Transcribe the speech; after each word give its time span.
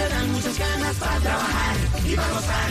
Te 0.00 0.08
dan 0.08 0.32
muchas 0.32 0.58
ganas 0.58 0.96
para 0.96 1.20
trabajar 1.20 1.76
y 2.06 2.16
para 2.16 2.28
gozar. 2.28 2.70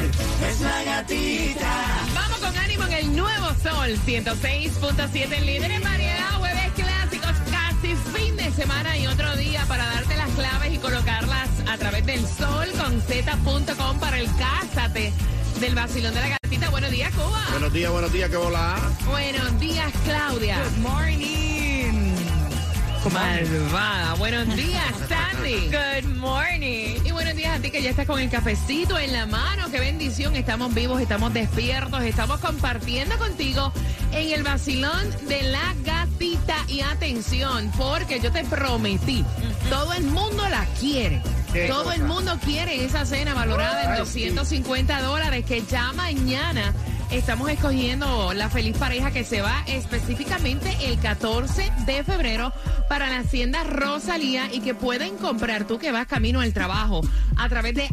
Es 0.49 0.61
la 0.61 0.83
gatita. 0.83 1.73
Vamos 2.15 2.39
con 2.39 2.57
ánimo 2.57 2.83
en 2.85 2.93
el 2.93 3.15
nuevo 3.15 3.47
sol 3.61 3.89
106.7 4.05 5.39
líder 5.41 5.71
en 5.71 5.83
variedad, 5.83 6.31
jueves 6.39 6.71
clásicos, 6.75 7.35
casi 7.51 7.95
fin 8.13 8.35
de 8.35 8.51
semana 8.51 8.97
y 8.97 9.07
otro 9.07 9.35
día 9.35 9.63
para 9.67 9.85
darte 9.85 10.15
las 10.17 10.29
claves 10.31 10.73
y 10.73 10.77
colocarlas 10.77 11.49
a 11.67 11.77
través 11.77 12.05
del 12.05 12.25
sol 12.25 12.67
con 12.79 12.99
z.com 13.01 13.99
para 13.99 14.19
el 14.19 14.29
cásate 14.35 15.13
del 15.59 15.75
vacilón 15.75 16.13
de 16.15 16.21
la 16.21 16.29
gatita. 16.29 16.69
Buenos 16.69 16.89
días, 16.89 17.13
Cuba. 17.13 17.45
Buenos 17.51 17.73
días, 17.73 17.91
buenos 17.91 18.11
días, 18.11 18.29
¿qué 18.29 18.37
bola? 18.37 18.75
Buenos 19.05 19.59
días, 19.59 19.91
Claudia. 20.03 20.57
Good 20.63 20.77
morning. 20.79 21.49
Malvada. 23.13 24.13
Buenos 24.15 24.55
días, 24.55 24.93
Sandy. 25.39 25.69
Good 25.69 26.15
morning. 26.17 26.95
Y 27.05 27.11
buenos 27.11 27.35
días 27.35 27.57
a 27.57 27.61
ti 27.61 27.71
que 27.71 27.81
ya 27.81 27.89
estás 27.91 28.05
con 28.05 28.19
el 28.19 28.29
cafecito 28.29 28.97
en 28.97 29.13
la 29.13 29.25
mano. 29.25 29.69
Qué 29.71 29.79
bendición. 29.79 30.35
Estamos 30.35 30.73
vivos, 30.73 31.01
estamos 31.01 31.33
despiertos, 31.33 32.01
estamos 32.03 32.39
compartiendo 32.39 33.17
contigo 33.17 33.71
en 34.11 34.31
el 34.33 34.43
vacilón 34.43 35.09
de 35.27 35.43
la 35.43 35.73
gatita. 35.83 36.55
Y 36.67 36.81
atención, 36.81 37.71
porque 37.77 38.19
yo 38.19 38.31
te 38.31 38.43
prometí, 38.45 39.23
todo 39.69 39.93
el 39.93 40.03
mundo 40.05 40.47
la 40.49 40.65
quiere. 40.79 41.21
¿Qué 41.53 41.67
Todo 41.67 41.85
cosa? 41.85 41.95
el 41.95 42.03
mundo 42.03 42.37
quiere 42.45 42.85
esa 42.85 43.05
cena 43.05 43.33
valorada 43.33 43.83
en 43.83 43.91
Ay, 43.93 43.99
250 43.99 45.01
dólares 45.01 45.45
que 45.45 45.63
ya 45.63 45.91
mañana 45.93 46.73
estamos 47.11 47.49
escogiendo 47.49 48.33
la 48.33 48.49
feliz 48.49 48.77
pareja 48.77 49.11
que 49.11 49.23
se 49.23 49.41
va 49.41 49.63
específicamente 49.67 50.75
el 50.83 50.99
14 50.99 51.71
de 51.85 52.03
febrero 52.03 52.53
para 52.87 53.09
la 53.09 53.19
Hacienda 53.19 53.63
Rosalía 53.63 54.53
y 54.53 54.61
que 54.61 54.75
pueden 54.75 55.17
comprar 55.17 55.65
tú 55.65 55.79
que 55.79 55.91
vas 55.91 56.07
camino 56.07 56.41
al 56.41 56.53
trabajo 56.53 57.01
a 57.37 57.49
través 57.49 57.73
de 57.73 57.87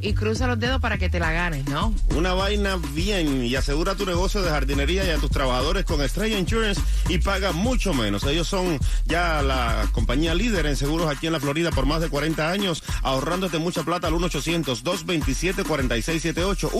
Y 0.00 0.14
cruza 0.14 0.46
los 0.46 0.60
dedos 0.60 0.80
para 0.80 0.96
que 0.96 1.10
te 1.10 1.18
la 1.18 1.32
ganes, 1.32 1.66
¿no? 1.66 1.92
Una 2.14 2.34
vaina 2.34 2.78
bien 2.94 3.44
y 3.44 3.56
asegura 3.56 3.96
tu 3.96 4.06
negocio 4.06 4.42
de 4.42 4.50
jardinería 4.50 5.04
y 5.04 5.10
a 5.10 5.18
tus 5.18 5.32
trabajadores 5.32 5.84
con 5.84 6.00
Estrella 6.02 6.38
Insurance 6.38 6.80
y 7.08 7.18
paga 7.18 7.50
mucho 7.50 7.81
menos. 7.92 8.22
Ellos 8.24 8.46
son 8.46 8.78
ya 9.06 9.42
la 9.42 9.88
compañía 9.92 10.34
líder 10.34 10.66
en 10.66 10.76
seguros 10.76 11.10
aquí 11.10 11.26
en 11.26 11.32
la 11.32 11.40
Florida 11.40 11.72
por 11.72 11.86
más 11.86 12.00
de 12.00 12.08
40 12.08 12.48
años, 12.48 12.84
ahorrándote 13.02 13.58
mucha 13.58 13.82
plata 13.82 14.06
al 14.06 14.14
1-800-227-4678. 14.14 16.70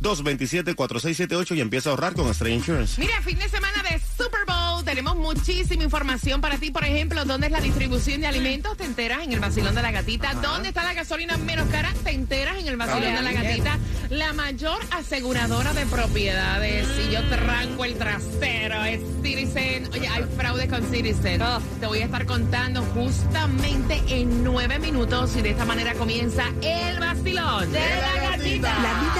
1-800-227-4678 0.00 1.56
y 1.56 1.60
empieza 1.60 1.90
a 1.90 1.92
ahorrar 1.92 2.14
con 2.14 2.26
Estrella 2.28 2.56
Insurance. 2.56 3.00
Mira, 3.00 3.22
fin 3.22 3.38
de 3.38 3.48
semana 3.48 3.84
de 3.84 4.00
Super 4.16 4.40
Bowl. 4.46 4.59
Tenemos 4.90 5.14
muchísima 5.14 5.84
información 5.84 6.40
para 6.40 6.58
ti. 6.58 6.72
Por 6.72 6.84
ejemplo, 6.84 7.24
¿dónde 7.24 7.46
es 7.46 7.52
la 7.52 7.60
distribución 7.60 8.22
de 8.22 8.26
alimentos? 8.26 8.76
Te 8.76 8.84
enteras 8.84 9.22
en 9.22 9.32
el 9.32 9.38
vacilón 9.38 9.76
de 9.76 9.82
la 9.82 9.92
gatita. 9.92 10.34
¿Dónde 10.34 10.70
está 10.70 10.82
la 10.82 10.94
gasolina 10.94 11.36
menos 11.36 11.68
cara? 11.68 11.94
Te 12.02 12.10
enteras 12.10 12.58
en 12.58 12.66
el 12.66 12.76
vacilón 12.76 13.14
de 13.14 13.22
la 13.22 13.32
gatita. 13.32 13.78
La 14.08 14.32
mayor 14.32 14.80
aseguradora 14.90 15.72
de 15.74 15.86
propiedades. 15.86 16.88
Y 17.06 17.12
yo 17.12 17.22
tranco 17.28 17.84
el 17.84 17.98
trasero. 17.98 18.82
Es 18.82 19.00
Citizen. 19.22 19.88
Oye, 19.92 20.08
hay 20.08 20.24
fraude 20.36 20.66
con 20.66 20.82
Citizen. 20.90 21.40
Te 21.78 21.86
voy 21.86 22.00
a 22.00 22.06
estar 22.06 22.26
contando 22.26 22.82
justamente 22.82 24.02
en 24.08 24.42
nueve 24.42 24.80
minutos. 24.80 25.36
Y 25.36 25.42
de 25.42 25.50
esta 25.50 25.64
manera 25.64 25.94
comienza 25.94 26.42
el 26.62 26.98
vacilón 26.98 27.70
de 27.70 27.78
la 27.78 28.30
gatita. 28.30 29.19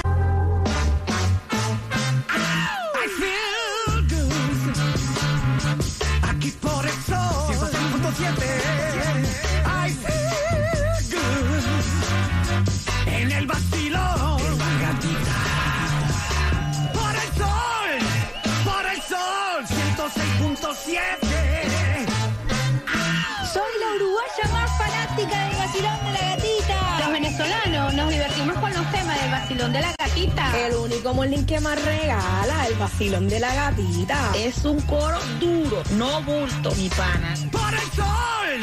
vacilón 29.61 29.73
de 29.73 29.81
la 29.81 29.95
gatita. 29.99 30.67
El 30.67 30.75
único 30.75 31.13
morning 31.13 31.45
que 31.45 31.59
más 31.59 31.79
regala 31.83 32.67
el 32.67 32.73
vacilón 32.75 33.29
de 33.29 33.39
la 33.39 33.53
gatita. 33.53 34.31
Es 34.35 34.65
un 34.65 34.81
coro 34.81 35.19
duro, 35.39 35.83
no 35.97 36.21
bulto, 36.23 36.71
mi 36.75 36.89
pana. 36.89 37.35
Por 37.51 37.73
el 37.73 37.91
sol. 37.91 38.59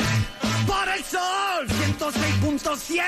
Por 0.66 0.88
el 0.88 1.04
sol. 1.04 1.68
106.7. 1.68 3.00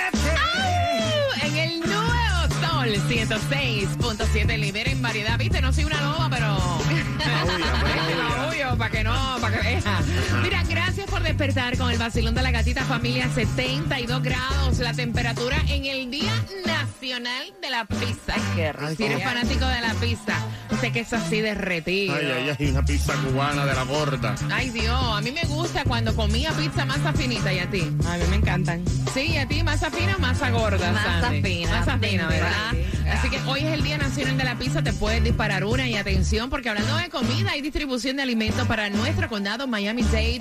En 1.42 1.56
el 1.56 1.80
nuevo 1.80 2.20
Sol 2.60 2.88
106.7 3.08 4.58
líder 4.58 4.88
en 4.88 5.02
variedad. 5.02 5.36
Viste, 5.38 5.60
no 5.60 5.72
soy 5.72 5.84
una 5.84 6.00
loba, 6.00 6.28
pero. 6.30 6.56
Obvio, 8.48 8.76
para 8.78 8.90
que 8.90 9.02
no, 9.02 9.36
para 9.40 9.58
que 9.58 9.68
vea. 9.68 10.00
Mira, 10.42 10.62
gracias 10.68 10.99
por 11.10 11.22
despertar 11.22 11.76
con 11.76 11.90
el 11.90 11.98
vacilón 11.98 12.34
de 12.34 12.42
la 12.42 12.50
gatita 12.50 12.84
familia 12.84 13.28
72 13.34 14.22
grados. 14.22 14.78
La 14.78 14.92
temperatura 14.92 15.56
en 15.68 15.84
el 15.86 16.10
Día 16.10 16.32
Nacional 16.66 17.44
de 17.60 17.70
la 17.70 17.84
Pizza. 17.84 18.34
Ay, 18.34 18.42
qué 18.54 18.72
rico. 18.72 18.94
Si 18.96 19.04
eres 19.04 19.22
fanático 19.24 19.66
de 19.66 19.80
la 19.80 19.94
pizza, 19.94 20.34
sé 20.80 20.92
que 20.92 21.00
es 21.00 21.12
así 21.12 21.40
derretido. 21.40 22.14
Ay, 22.14 22.26
ay, 22.30 22.56
ay, 22.58 22.66
una 22.70 22.84
pizza 22.84 23.14
cubana 23.14 23.66
de 23.66 23.74
la 23.74 23.82
gorda. 23.84 24.34
Ay, 24.52 24.70
Dios, 24.70 24.98
a 25.00 25.20
mí 25.20 25.32
me 25.32 25.42
gusta 25.44 25.84
cuando 25.84 26.14
comía 26.14 26.52
pizza 26.52 26.84
masa 26.84 27.12
finita 27.12 27.52
y 27.52 27.58
a 27.58 27.68
ti. 27.70 27.82
A 28.06 28.16
mí 28.16 28.24
me 28.30 28.36
encantan. 28.36 28.84
Sí, 29.12 29.32
y 29.32 29.36
a 29.36 29.46
ti 29.48 29.62
masa 29.62 29.90
fina 29.90 30.16
o 30.16 30.20
masa 30.20 30.50
gorda, 30.50 30.92
Masa 30.92 31.20
Sandy? 31.22 31.42
fina, 31.42 31.70
Masa 31.70 31.98
fina, 31.98 32.28
¿verdad? 32.28 32.72
verdad. 32.72 33.12
Así 33.18 33.28
que 33.28 33.40
hoy 33.46 33.60
es 33.60 33.72
el 33.72 33.82
Día 33.82 33.98
Nacional 33.98 34.38
de 34.38 34.44
la 34.44 34.54
Pizza, 34.56 34.82
te 34.82 34.92
puedes 34.92 35.22
disparar 35.24 35.64
una 35.64 35.88
y 35.88 35.96
atención, 35.96 36.48
porque 36.48 36.68
hablando 36.68 36.96
de 36.96 37.08
comida 37.08 37.56
y 37.56 37.60
distribución 37.60 38.16
de 38.16 38.22
alimentos 38.22 38.66
para 38.68 38.88
nuestro 38.88 39.28
condado 39.28 39.66
Miami-Dade 39.66 40.40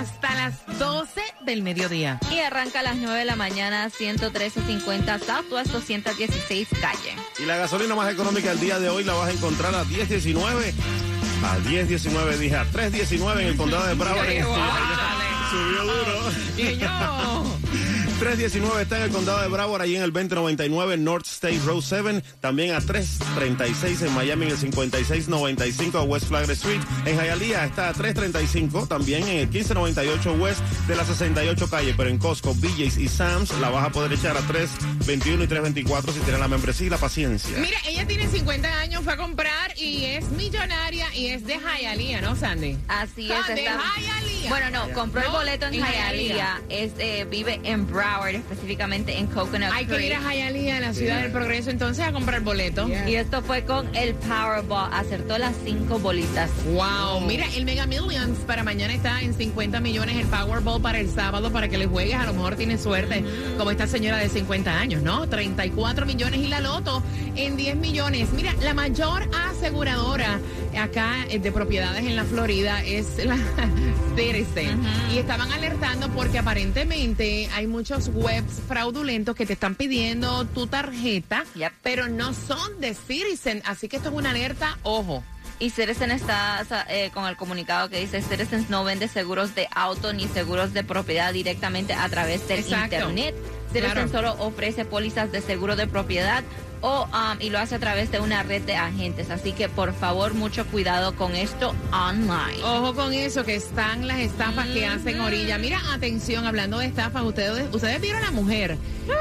hasta 0.00 0.34
las 0.34 0.78
12 0.78 1.20
del 1.44 1.62
mediodía. 1.62 2.18
Y 2.30 2.38
arranca 2.38 2.80
a 2.80 2.82
las 2.82 2.96
9 2.96 3.18
de 3.18 3.24
la 3.26 3.36
mañana, 3.36 3.90
113.50 3.90 5.18
Southwest 5.20 5.72
216 5.72 6.68
calle. 6.80 7.14
Y 7.38 7.44
la 7.44 7.58
gasolina 7.58 7.94
más 7.94 8.10
económica 8.10 8.50
el 8.50 8.60
día 8.60 8.78
de 8.78 8.88
hoy 8.88 9.04
la 9.04 9.12
vas 9.12 9.28
a 9.28 9.32
encontrar 9.32 9.74
a 9.74 9.84
10.19. 9.84 10.72
A 11.44 11.58
10.19, 11.58 12.36
dije 12.38 12.56
a 12.56 12.64
3.19 12.64 13.40
en 13.40 13.46
el 13.46 13.56
condado 13.56 13.86
de. 13.86 13.96
Qué 14.26 14.42
Subió 15.50 15.82
duro. 15.82 16.30
Y 16.56 16.76
yo. 16.78 17.59
319 18.20 18.82
está 18.82 18.98
en 18.98 19.02
el 19.04 19.10
condado 19.10 19.40
de 19.40 19.48
Broward, 19.48 19.80
allí 19.82 19.96
en 19.96 20.02
el 20.02 20.12
2099 20.12 20.98
North 20.98 21.26
State 21.26 21.58
Road 21.64 21.80
7. 21.82 22.22
También 22.40 22.74
a 22.74 22.80
336 22.82 24.02
en 24.02 24.12
Miami, 24.14 24.44
en 24.44 24.52
el 24.52 24.58
5695 24.58 25.98
a 25.98 26.02
West 26.02 26.26
Flagler 26.28 26.50
Street. 26.50 26.80
En 27.06 27.16
Hialeah 27.18 27.64
está 27.64 27.88
a 27.88 27.92
335, 27.94 28.86
también 28.86 29.22
en 29.26 29.38
el 29.38 29.48
1598 29.48 30.32
West 30.34 30.60
de 30.86 30.96
la 30.96 31.04
68 31.06 31.70
calle. 31.70 31.94
Pero 31.96 32.10
en 32.10 32.18
Costco, 32.18 32.54
BJ's 32.54 32.98
y 32.98 33.08
Sam's 33.08 33.52
la 33.58 33.70
vas 33.70 33.86
a 33.86 33.90
poder 33.90 34.12
echar 34.12 34.36
a 34.36 34.40
321 34.42 35.42
y 35.44 35.46
324 35.46 36.12
si 36.12 36.20
tienes 36.20 36.40
la 36.40 36.48
membresía 36.48 36.86
y 36.88 36.90
la 36.90 36.98
paciencia. 36.98 37.56
Mira, 37.58 37.78
ella 37.88 38.06
tiene 38.06 38.28
50 38.28 38.80
años, 38.80 39.02
fue 39.02 39.14
a 39.14 39.16
comprar 39.16 39.72
y 39.78 40.04
es 40.04 40.28
millonaria 40.32 41.06
y 41.14 41.28
es 41.28 41.46
de 41.46 41.58
Hialeah, 41.58 42.20
¿no, 42.20 42.36
Sandy? 42.36 42.76
Así 42.86 43.30
Ah, 43.32 43.40
es. 43.48 43.54
de 43.54 43.64
está- 43.64 43.80
Hialeah. 43.96 44.29
Bueno, 44.48 44.70
no, 44.70 44.92
compró 44.92 45.22
el 45.22 45.30
boleto 45.30 45.66
en 45.66 45.74
en 45.74 45.84
Hialeah. 45.84 46.60
Es, 46.68 46.92
eh, 46.98 47.26
vive 47.30 47.60
en 47.64 47.86
Broward, 47.86 48.34
específicamente 48.34 49.18
en 49.18 49.26
Coconut 49.26 49.70
Hay 49.72 49.86
que 49.86 50.06
ir 50.06 50.14
a 50.14 50.20
Hialeah, 50.20 50.76
en 50.76 50.82
la 50.82 50.94
ciudad 50.94 51.22
del 51.22 51.32
progreso, 51.32 51.70
entonces 51.70 52.06
a 52.06 52.12
comprar 52.12 52.40
boleto. 52.40 52.88
Y 53.06 53.14
esto 53.14 53.42
fue 53.42 53.64
con 53.64 53.94
el 53.94 54.14
Powerball. 54.14 54.92
Acertó 54.92 55.38
las 55.38 55.54
cinco 55.64 55.98
bolitas. 55.98 56.50
Wow, 56.66 57.20
mira, 57.20 57.46
el 57.54 57.64
Mega 57.64 57.86
Millions 57.86 58.38
para 58.46 58.62
mañana 58.62 58.92
está 58.92 59.20
en 59.20 59.34
50 59.34 59.80
millones, 59.80 60.16
el 60.16 60.26
Powerball 60.26 60.80
para 60.80 60.98
el 60.98 61.10
sábado 61.10 61.50
para 61.52 61.68
que 61.68 61.78
le 61.78 61.86
juegues, 61.86 62.14
a 62.14 62.26
lo 62.26 62.34
mejor 62.34 62.56
tienes 62.56 62.82
suerte, 62.82 63.24
como 63.58 63.70
esta 63.70 63.86
señora 63.86 64.18
de 64.18 64.28
50 64.28 64.78
años, 64.78 65.02
¿no? 65.02 65.28
34 65.28 66.06
millones 66.06 66.40
y 66.40 66.48
la 66.48 66.60
loto 66.60 67.02
en 67.36 67.56
10 67.56 67.76
millones. 67.76 68.32
Mira, 68.32 68.54
la 68.62 68.74
mayor 68.74 69.28
aseguradora 69.50 70.38
acá 70.78 71.24
eh, 71.28 71.38
de 71.38 71.52
propiedades 71.52 72.04
en 72.04 72.16
la 72.16 72.24
Florida 72.24 72.82
es 72.84 73.24
la 73.24 73.36
Citizen. 74.16 74.80
Y 75.12 75.18
estaban 75.18 75.50
alertando 75.52 76.08
porque 76.10 76.38
aparentemente 76.38 77.48
hay 77.54 77.66
muchos 77.66 78.10
webs 78.14 78.60
fraudulentos 78.68 79.34
que 79.36 79.46
te 79.46 79.52
están 79.54 79.74
pidiendo 79.74 80.44
tu 80.46 80.66
tarjeta, 80.66 81.44
Yep. 81.54 81.72
pero 81.82 82.08
no 82.08 82.32
son 82.34 82.80
de 82.80 82.94
Citizen, 82.94 83.62
así 83.66 83.88
que 83.88 83.96
esto 83.96 84.08
es 84.10 84.14
una 84.14 84.30
alerta, 84.30 84.78
ojo. 84.82 85.22
Y 85.58 85.68
Citizen 85.70 86.10
está 86.10 86.64
eh, 86.88 87.10
con 87.12 87.26
el 87.26 87.36
comunicado 87.36 87.90
que 87.90 88.00
dice 88.00 88.22
Citizen 88.22 88.64
no 88.70 88.82
vende 88.82 89.08
seguros 89.08 89.54
de 89.54 89.68
auto 89.74 90.12
ni 90.14 90.26
seguros 90.26 90.72
de 90.72 90.82
propiedad 90.84 91.34
directamente 91.34 91.92
a 91.92 92.08
través 92.08 92.48
del 92.48 92.60
Exacto. 92.60 92.94
internet. 92.96 93.34
Citizen 93.70 93.92
Claro. 93.92 94.08
solo 94.08 94.32
ofrece 94.38 94.86
pólizas 94.86 95.30
de 95.32 95.42
seguro 95.42 95.76
de 95.76 95.86
propiedad 95.86 96.42
o 96.82 97.04
um, 97.04 97.40
y 97.40 97.50
lo 97.50 97.58
hace 97.58 97.74
a 97.74 97.78
través 97.78 98.10
de 98.10 98.20
una 98.20 98.42
red 98.42 98.62
de 98.62 98.76
agentes. 98.76 99.30
Así 99.30 99.52
que 99.52 99.68
por 99.68 99.92
favor 99.94 100.34
mucho 100.34 100.66
cuidado 100.66 101.14
con 101.14 101.34
esto 101.36 101.74
online. 101.92 102.62
Ojo 102.64 102.94
con 102.94 103.12
eso, 103.12 103.44
que 103.44 103.54
están 103.54 104.06
las 104.08 104.18
estafas 104.18 104.66
que 104.68 104.86
hacen 104.86 105.20
orilla. 105.20 105.58
Mira, 105.58 105.80
atención, 105.92 106.46
hablando 106.46 106.78
de 106.78 106.86
estafas, 106.86 107.22
ustedes, 107.22 107.72
ustedes 107.74 108.00
vieron 108.00 108.22
a 108.22 108.26
la 108.26 108.30
mujer 108.30 108.78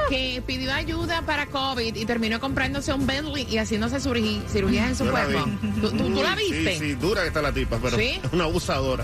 que 0.09 0.41
pidió 0.45 0.73
ayuda 0.73 1.21
para 1.23 1.47
COVID 1.47 1.95
y 1.95 2.05
terminó 2.05 2.39
comprándose 2.39 2.93
un 2.93 3.05
Bentley 3.07 3.47
y 3.49 3.57
haciéndose 3.57 3.97
cirugí- 3.97 4.41
cirugías 4.47 4.87
en 4.89 4.95
su 4.95 5.05
Yo 5.05 5.11
cuerpo. 5.11 5.45
¿Tú, 5.81 5.89
tú- 5.91 5.97
tú 6.13 6.23
la 6.23 6.35
Sí, 6.37 6.51
viste? 6.51 6.79
Sí, 6.79 6.93
dura 6.95 7.21
que 7.21 7.27
está 7.27 7.41
la 7.41 7.51
tipa, 7.51 7.77
pero 7.81 7.97
¿Sí? 7.97 8.19
es 8.23 8.33
una 8.33 8.45
abusadora. 8.45 9.03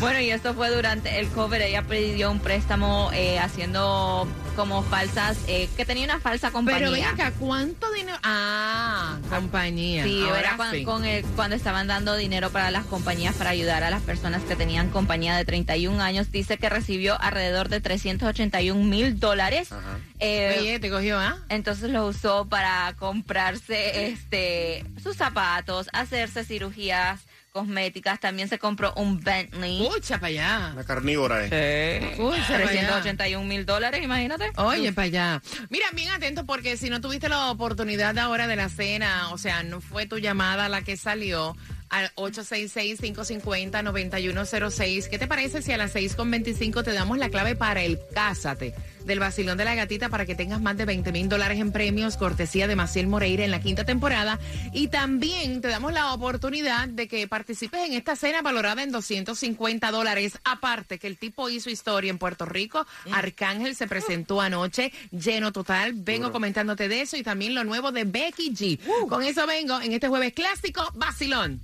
Bueno, 0.00 0.20
y 0.20 0.30
esto 0.30 0.54
fue 0.54 0.70
durante 0.70 1.18
el 1.20 1.28
COVID. 1.28 1.60
Ella 1.60 1.82
pidió 1.82 2.30
un 2.30 2.40
préstamo 2.40 3.10
eh, 3.12 3.38
haciendo 3.38 4.26
como 4.56 4.82
falsas, 4.82 5.38
eh, 5.46 5.68
que 5.76 5.84
tenía 5.86 6.04
una 6.04 6.20
falsa 6.20 6.50
compañía. 6.50 6.78
Pero 6.80 6.92
ven 6.92 7.04
acá, 7.04 7.32
¿cuánto 7.38 7.90
dinero? 7.92 8.18
Ah, 8.22 9.16
compañía. 9.30 10.04
Sí, 10.04 10.22
Ahora 10.22 10.40
era 10.40 10.56
cuan- 10.56 10.70
sí. 10.72 10.84
con 10.84 11.04
el- 11.06 11.24
cuando 11.24 11.56
estaban 11.56 11.86
dando 11.86 12.16
dinero 12.16 12.50
para 12.50 12.70
las 12.70 12.84
compañías 12.84 13.34
para 13.34 13.50
ayudar 13.50 13.82
a 13.82 13.90
las 13.90 14.02
personas 14.02 14.42
que 14.42 14.54
tenían 14.54 14.90
compañía 14.90 15.36
de 15.36 15.44
31 15.46 16.00
años. 16.02 16.30
Dice 16.30 16.58
que 16.58 16.68
recibió 16.68 17.18
alrededor 17.20 17.68
de 17.70 17.80
381 17.80 18.84
mil 18.84 19.18
dólares. 19.18 19.70
Eh, 20.18 20.56
Oye, 20.60 20.78
te 20.80 20.90
cogió, 20.90 21.18
¿ah? 21.18 21.38
entonces 21.48 21.90
lo 21.90 22.06
usó 22.06 22.46
para 22.46 22.94
comprarse 22.98 24.08
este 24.08 24.84
sus 25.02 25.16
zapatos, 25.16 25.88
hacerse 25.92 26.44
cirugías 26.44 27.20
cosméticas. 27.52 28.18
También 28.18 28.48
se 28.48 28.58
compró 28.58 28.92
un 28.96 29.20
Bentley. 29.20 29.86
Pucha 29.86 30.18
para 30.18 30.28
allá. 30.28 30.70
Una 30.72 30.84
carnívora 30.84 31.44
es. 31.44 32.16
Pucha 32.16 32.48
para 32.48 32.68
allá. 32.68 33.00
381 33.02 33.46
mil 33.46 33.64
dólares, 33.66 34.02
imagínate. 34.02 34.50
Oye, 34.56 34.92
para 34.92 35.06
allá. 35.06 35.40
Mira, 35.70 35.86
bien 35.92 36.10
atento 36.10 36.44
porque 36.46 36.76
si 36.76 36.90
no 36.90 37.00
tuviste 37.00 37.28
la 37.28 37.50
oportunidad 37.50 38.18
ahora 38.18 38.48
de 38.48 38.56
la 38.56 38.68
cena, 38.68 39.30
o 39.32 39.38
sea, 39.38 39.62
no 39.62 39.80
fue 39.80 40.06
tu 40.06 40.18
llamada 40.18 40.68
la 40.68 40.82
que 40.82 40.96
salió 40.96 41.56
al 41.90 42.12
866-550-9106. 42.14 45.08
¿Qué 45.08 45.18
te 45.18 45.26
parece 45.26 45.62
si 45.62 45.72
a 45.72 45.76
las 45.76 45.94
6.25 45.94 46.82
te 46.82 46.92
damos 46.92 47.18
la 47.18 47.28
clave 47.28 47.54
para 47.54 47.82
el 47.82 48.00
Cásate 48.14 48.74
del 49.04 49.20
Basilón 49.20 49.58
de 49.58 49.64
la 49.64 49.74
Gatita 49.74 50.08
para 50.08 50.26
que 50.26 50.34
tengas 50.34 50.60
más 50.60 50.76
de 50.76 50.84
20 50.84 51.12
mil 51.12 51.28
dólares 51.28 51.58
en 51.58 51.72
premios, 51.72 52.16
cortesía 52.16 52.66
de 52.66 52.76
Maciel 52.76 53.06
Moreira 53.06 53.44
en 53.44 53.50
la 53.50 53.60
quinta 53.60 53.84
temporada? 53.84 54.38
Y 54.72 54.88
también 54.88 55.60
te 55.60 55.68
damos 55.68 55.92
la 55.92 56.12
oportunidad 56.12 56.88
de 56.88 57.08
que 57.08 57.26
participes 57.28 57.86
en 57.86 57.94
esta 57.94 58.16
cena 58.16 58.42
valorada 58.42 58.82
en 58.82 58.92
250 58.92 59.90
dólares. 59.90 60.38
Aparte 60.44 60.98
que 60.98 61.06
el 61.06 61.18
tipo 61.18 61.48
hizo 61.48 61.70
historia 61.70 62.10
en 62.10 62.18
Puerto 62.18 62.44
Rico, 62.44 62.86
Arcángel 63.12 63.76
se 63.76 63.86
presentó 63.86 64.40
anoche, 64.40 64.92
lleno 65.10 65.52
total. 65.52 65.92
Vengo 65.94 66.32
comentándote 66.32 66.88
de 66.88 67.02
eso 67.02 67.16
y 67.16 67.22
también 67.22 67.54
lo 67.54 67.64
nuevo 67.64 67.92
de 67.92 68.04
Becky 68.04 68.54
G. 68.54 68.78
Con 69.08 69.22
eso 69.22 69.46
vengo 69.46 69.80
en 69.80 69.92
este 69.92 70.08
jueves 70.08 70.32
clásico, 70.32 70.90
Basilón. 70.94 71.60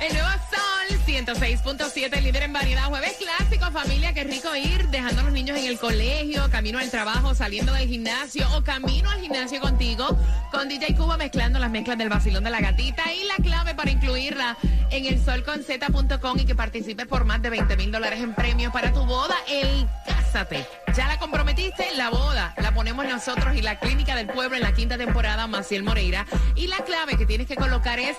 El 0.00 0.12
nuevo 0.12 0.28
Sol 0.50 0.98
106.7, 1.06 2.22
líder 2.22 2.44
en 2.44 2.52
variedad. 2.52 2.84
Jueves 2.84 3.16
clásico, 3.18 3.70
familia, 3.70 4.14
qué 4.14 4.24
rico 4.24 4.54
ir 4.54 4.88
dejando 4.88 5.20
a 5.20 5.24
los 5.24 5.32
niños 5.32 5.58
en 5.58 5.64
el 5.66 5.78
colegio, 5.78 6.48
camino 6.68 6.84
al 6.84 6.90
trabajo, 6.90 7.34
saliendo 7.34 7.72
del 7.72 7.88
gimnasio 7.88 8.46
o 8.54 8.62
camino 8.62 9.08
al 9.08 9.22
gimnasio 9.22 9.58
contigo, 9.58 10.06
con 10.50 10.68
DJ 10.68 10.96
Cuba 10.96 11.16
mezclando 11.16 11.58
las 11.58 11.70
mezclas 11.70 11.96
del 11.96 12.10
vacilón 12.10 12.44
de 12.44 12.50
la 12.50 12.60
gatita 12.60 13.10
y 13.10 13.24
la 13.24 13.36
clave 13.36 13.74
para 13.74 13.90
incluirla 13.90 14.54
en 14.90 15.06
el 15.06 15.18
solconz.com 15.18 16.38
y 16.38 16.44
que 16.44 16.54
participes 16.54 17.06
por 17.06 17.24
más 17.24 17.40
de 17.40 17.48
20 17.48 17.74
mil 17.78 17.90
dólares 17.90 18.20
en 18.20 18.34
premios 18.34 18.70
para 18.70 18.92
tu 18.92 19.02
boda, 19.06 19.34
el 19.48 19.88
Cásate. 20.06 20.66
Ya 20.94 21.06
la 21.06 21.18
comprometiste, 21.18 21.86
la 21.96 22.10
boda 22.10 22.52
la 22.58 22.74
ponemos 22.74 23.06
nosotros 23.06 23.56
y 23.56 23.62
la 23.62 23.78
clínica 23.78 24.14
del 24.14 24.26
pueblo 24.26 24.54
en 24.54 24.62
la 24.62 24.72
quinta 24.72 24.98
temporada, 24.98 25.46
Maciel 25.46 25.82
Moreira. 25.82 26.26
Y 26.54 26.66
la 26.66 26.84
clave 26.84 27.16
que 27.16 27.24
tienes 27.24 27.46
que 27.46 27.56
colocar 27.56 27.98
es 27.98 28.14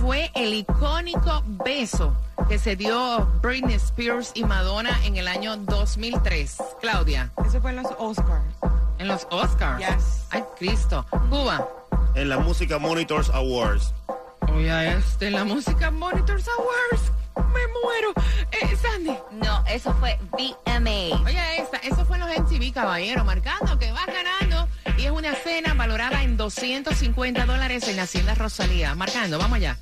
fue 0.00 0.30
el 0.34 0.54
icónico 0.54 1.44
beso 1.64 2.16
que 2.50 2.58
se 2.58 2.74
dio 2.74 3.26
Britney 3.40 3.76
Spears 3.76 4.32
y 4.34 4.42
Madonna 4.42 4.98
en 5.04 5.16
el 5.16 5.28
año 5.28 5.56
2003? 5.56 6.56
Claudia, 6.80 7.30
Eso 7.46 7.60
fue 7.60 7.70
en 7.70 7.76
los 7.76 7.86
Oscars. 7.96 8.42
en 8.98 9.06
los 9.06 9.24
Oscars. 9.30 9.78
Yes. 9.78 10.24
Ay, 10.30 10.42
Cristo. 10.58 11.06
Cuba. 11.30 11.68
En 12.16 12.28
la 12.28 12.38
Música 12.38 12.76
Monitors 12.80 13.30
Awards. 13.30 13.94
Oye, 14.52 14.94
este, 14.94 15.30
la 15.30 15.44
música 15.44 15.92
Monitors 15.92 16.44
Awards. 16.48 17.12
Me 17.36 17.60
muero. 17.84 18.12
Eh, 18.50 18.76
Sandy. 18.82 19.16
No, 19.30 19.64
eso 19.68 19.94
fue 20.00 20.18
VMA. 20.32 21.22
Oye, 21.24 21.56
esta, 21.60 21.76
eso 21.76 22.04
fue 22.04 22.16
en 22.18 22.26
los 22.26 22.36
MTV, 22.36 22.72
caballero, 22.74 23.24
marcando 23.24 23.78
que 23.78 23.92
vas 23.92 24.06
ganando. 24.06 24.68
Y 24.98 25.04
es 25.04 25.12
una 25.12 25.36
cena 25.36 25.74
valorada 25.74 26.24
en 26.24 26.36
250 26.36 27.46
dólares 27.46 27.86
en 27.86 27.94
la 27.94 28.02
Hacienda 28.02 28.34
Rosalía. 28.34 28.96
Marcando, 28.96 29.38
vamos 29.38 29.58
allá. 29.58 29.78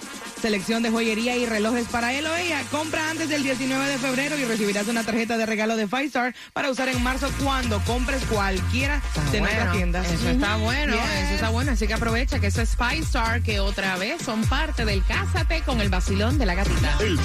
selección 0.46 0.84
de 0.84 0.92
joyería 0.92 1.36
y 1.38 1.48
relojes 1.48 1.88
para 1.88 2.14
él 2.14 2.24
o 2.28 2.36
ella. 2.36 2.62
Compra 2.70 3.10
antes 3.10 3.30
del 3.30 3.42
19 3.42 3.88
de 3.88 3.98
febrero 3.98 4.38
y 4.38 4.46
recibirás 4.46 4.88
una 4.88 5.04
tarjeta 5.04 5.38
de 5.38 5.46
regalo 5.48 5.76
de 5.76 5.88
Five 5.88 6.04
Star 6.06 6.36
para 6.54 6.70
usar 6.70 6.88
en 6.88 7.02
marzo 7.02 7.32
cuando 7.44 7.80
compres 7.80 8.22
cualquiera 8.26 9.02
de 9.32 9.42
nuestras 9.42 9.72
tiendas. 9.76 10.08
Eso 10.08 10.30
está 10.30 10.58
bueno, 10.58 10.94
Yes. 10.94 11.02
eso 11.24 11.34
está 11.34 11.50
bueno. 11.50 11.72
Así 11.72 11.88
que 11.88 11.96
aprovecha 11.96 12.40
que 12.40 12.46
eso 12.48 12.62
es 12.62 12.76
Five 12.76 13.00
Star, 13.00 13.42
que 13.42 13.60
otra 13.60 13.96
vez 13.98 14.22
son 14.22 14.44
parte 14.46 14.86
del 14.86 15.04
Cásate 15.04 15.62
con 15.62 15.82
el 15.82 15.90
vacilón 15.90 16.38
de 16.38 16.46
la 16.46 16.54
gatita. 16.54 16.96
El- 17.00 17.20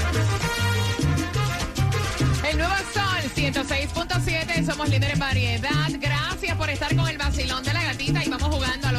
El 2.50 2.56
nuevo 2.56 2.74
Sol 2.94 3.30
106.7, 3.34 4.64
somos 4.64 4.88
líderes 4.88 5.12
en 5.12 5.18
variedad. 5.20 5.88
Gracias 6.00 6.56
por 6.56 6.70
estar 6.70 6.96
con 6.96 7.06
el 7.06 7.18
vacilón 7.18 7.62
de 7.64 7.72
la 7.74 7.82
gatita 7.84 8.24
y 8.24 8.30
vamos 8.30 8.48
jugando 8.48 8.88
al 8.88 8.96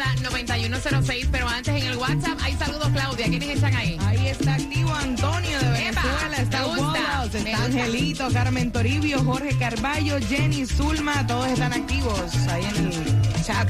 866-550-9106. 0.00 1.28
Pero 1.30 1.48
antes 1.48 1.82
en 1.82 1.88
el 1.90 1.96
WhatsApp 1.96 2.38
hay 2.42 2.54
saludos, 2.56 2.88
Claudia. 2.92 3.26
¿Quiénes 3.28 3.48
están 3.50 3.74
ahí? 3.74 3.96
Ahí 4.06 4.28
está 4.28 4.54
activo 4.54 4.94
Antonio 4.94 5.58
de 5.60 5.88
Epa, 5.88 6.02
Venezuela, 6.02 6.36
está 6.38 6.58
me 6.60 6.64
gusta, 6.66 6.82
Wallace, 6.82 7.38
está. 7.38 7.64
Angelito, 7.64 8.28
Carmen 8.32 8.72
Toribio, 8.72 9.22
Jorge 9.24 9.56
Carballo, 9.58 10.18
Jenny 10.28 10.66
Zulma, 10.66 11.26
todos 11.26 11.46
están 11.48 11.72
activos 11.72 12.34
ahí 12.48 12.64
en 12.64 12.76
el 12.86 13.42
chat. 13.44 13.68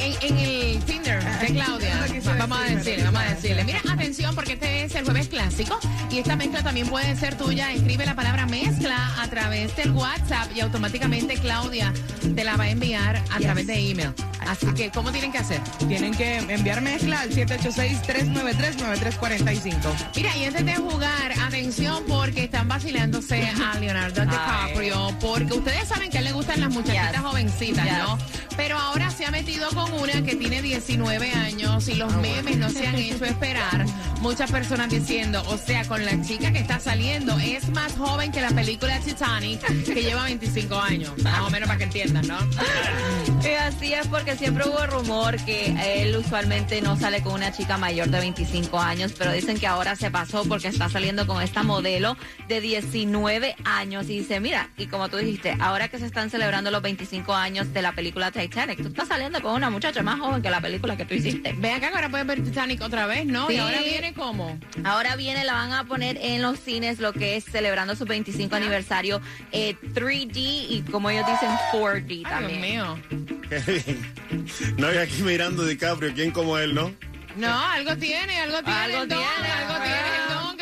En, 0.00 0.12
en 0.32 0.38
el 0.38 0.78
Tinder 0.84 1.22
de 1.40 1.46
Claudia. 1.46 1.90
Vamos 2.38 2.58
a 2.58 2.64
decirle, 2.64 3.04
vamos 3.04 3.22
a 3.22 3.34
decirle. 3.34 3.64
Mira, 3.64 3.80
atención, 3.90 4.34
porque 4.34 4.52
este 4.54 4.84
es 4.84 4.94
el 4.94 5.04
jueves 5.04 5.28
clásico 5.28 5.78
y 6.10 6.18
esta 6.18 6.36
mezcla 6.36 6.62
también 6.62 6.88
puede 6.88 7.16
ser 7.16 7.36
tuya. 7.38 7.72
Escribe 7.72 8.04
la 8.04 8.14
palabra 8.14 8.44
mezcla 8.46 9.14
a 9.20 9.28
través 9.28 9.74
del 9.76 9.92
WhatsApp 9.92 10.50
y 10.54 10.60
automáticamente 10.60 11.34
Claudia 11.38 11.92
te 12.34 12.44
la 12.44 12.56
va 12.56 12.64
a 12.64 12.70
enviar 12.70 13.16
a 13.30 13.36
Yes. 13.38 13.42
través 13.46 13.66
de 13.66 13.90
email. 13.90 14.10
Así 14.48 14.66
que, 14.74 14.90
¿cómo 14.90 15.10
tienen 15.12 15.30
que 15.32 15.38
hacer? 15.38 15.60
Tienen 15.88 16.14
que 16.14 16.36
enviar 16.38 16.80
mezcla 16.80 17.20
al 17.20 17.30
786-393-9345. 17.30 19.74
Mira, 20.16 20.36
y 20.36 20.44
antes 20.44 20.64
de 20.66 20.76
jugar, 20.76 21.32
atención 21.46 22.02
porque 22.08 22.44
están 22.44 22.68
vacilándose 22.68 23.48
a 23.48 23.78
Leonardo 23.78 24.22
DiCaprio, 24.24 25.16
porque 25.20 25.52
ustedes 25.54 25.88
saben 25.88 26.10
que 26.10 26.18
a 26.18 26.20
él 26.20 26.26
le 26.26 26.32
gustan 26.32 26.60
las 26.60 26.70
muchachitas 26.70 27.12
Yes. 27.12 27.20
jovencitas, 27.20 27.86
¿no? 27.98 28.18
Pero 28.56 28.78
ahora 28.78 29.10
se 29.10 29.24
ha 29.26 29.30
metido 29.30 29.68
con 29.70 29.92
una 29.94 30.22
que 30.22 30.36
tiene 30.36 30.62
19 30.62 31.32
años 31.32 31.88
y 31.88 31.94
los 31.94 32.14
memes 32.16 32.56
no 32.56 32.70
se 32.70 32.86
han 32.86 32.94
hecho 32.96 33.24
esperar. 33.24 33.84
Muchas 34.20 34.50
personas 34.50 34.88
diciendo, 34.90 35.42
o 35.48 35.58
sea, 35.58 35.84
con 35.86 36.04
la 36.04 36.20
chica 36.22 36.52
que 36.52 36.58
está 36.60 36.78
saliendo, 36.80 37.38
es 37.40 37.68
más 37.70 37.92
joven 37.94 38.30
que 38.32 38.40
la 38.40 38.50
película 38.50 38.98
Titanic, 39.00 39.60
que 39.84 40.02
lleva 40.02 40.24
25 40.24 40.74
años. 40.78 41.12
Más 41.22 41.40
o 41.40 41.50
menos 41.50 41.66
para 41.66 41.78
que 41.78 41.84
entiendan, 41.84 42.26
¿no? 42.26 42.38
Y 43.44 43.48
así 43.56 43.92
es 43.92 44.06
porque 44.06 44.33
siempre 44.36 44.64
hubo 44.68 44.84
rumor 44.86 45.36
que 45.44 45.74
él 46.02 46.16
usualmente 46.16 46.80
no 46.80 46.96
sale 46.98 47.22
con 47.22 47.32
una 47.34 47.52
chica 47.52 47.78
mayor 47.78 48.08
de 48.08 48.20
25 48.20 48.78
años, 48.80 49.12
pero 49.16 49.32
dicen 49.32 49.58
que 49.58 49.66
ahora 49.66 49.96
se 49.96 50.10
pasó 50.10 50.44
porque 50.44 50.68
está 50.68 50.88
saliendo 50.88 51.26
con 51.26 51.42
esta 51.42 51.62
modelo 51.62 52.16
de 52.48 52.60
19 52.60 53.56
años 53.64 54.04
y 54.08 54.18
dice, 54.18 54.40
mira, 54.40 54.68
y 54.76 54.86
como 54.86 55.08
tú 55.08 55.16
dijiste, 55.16 55.56
ahora 55.60 55.88
que 55.88 55.98
se 55.98 56.06
están 56.06 56.30
celebrando 56.30 56.70
los 56.70 56.82
25 56.82 57.34
años 57.34 57.72
de 57.72 57.82
la 57.82 57.92
película 57.92 58.30
Titanic, 58.30 58.78
tú 58.82 58.88
estás 58.88 59.08
saliendo 59.08 59.40
con 59.42 59.54
una 59.54 59.70
muchacha 59.70 60.02
más 60.02 60.18
joven 60.20 60.42
que 60.42 60.50
la 60.50 60.60
película 60.60 60.96
que 60.96 61.04
tú 61.04 61.14
hiciste. 61.14 61.52
Ve 61.58 61.72
acá 61.72 61.88
que 61.90 61.94
ahora 61.96 62.08
puedes 62.08 62.26
ver 62.26 62.42
Titanic 62.42 62.80
otra 62.82 63.06
vez, 63.06 63.26
¿no? 63.26 63.46
Sí. 63.48 63.54
Y 63.54 63.58
ahora 63.58 63.80
viene 63.80 64.14
como. 64.14 64.58
Ahora 64.84 65.16
viene, 65.16 65.44
la 65.44 65.54
van 65.54 65.72
a 65.72 65.84
poner 65.84 66.18
en 66.20 66.42
los 66.42 66.58
cines, 66.58 66.98
lo 66.98 67.12
que 67.12 67.36
es 67.36 67.44
celebrando 67.44 67.96
su 67.96 68.04
25 68.04 68.54
aniversario 68.54 69.20
eh, 69.52 69.76
3D 69.94 70.32
y 70.36 70.84
como 70.90 71.10
ellos 71.10 71.26
dicen 71.26 71.50
4D 71.72 72.02
Ay, 72.04 72.06
Dios 72.08 72.28
también. 72.30 72.60
mío. 72.60 72.98
Qué 73.48 73.58
bien. 73.86 74.12
No 74.78 74.86
hay 74.88 74.98
aquí 74.98 75.22
mirando 75.22 75.64
DiCaprio, 75.64 76.12
¿quién 76.14 76.30
como 76.30 76.58
él, 76.58 76.74
no? 76.74 76.94
No, 77.36 77.58
algo 77.68 77.96
tiene, 77.96 78.40
algo 78.40 78.62
tiene 78.62 78.78
Algo 78.78 78.98
don, 79.00 79.08
tiene, 79.08 79.50
algo 79.50 79.74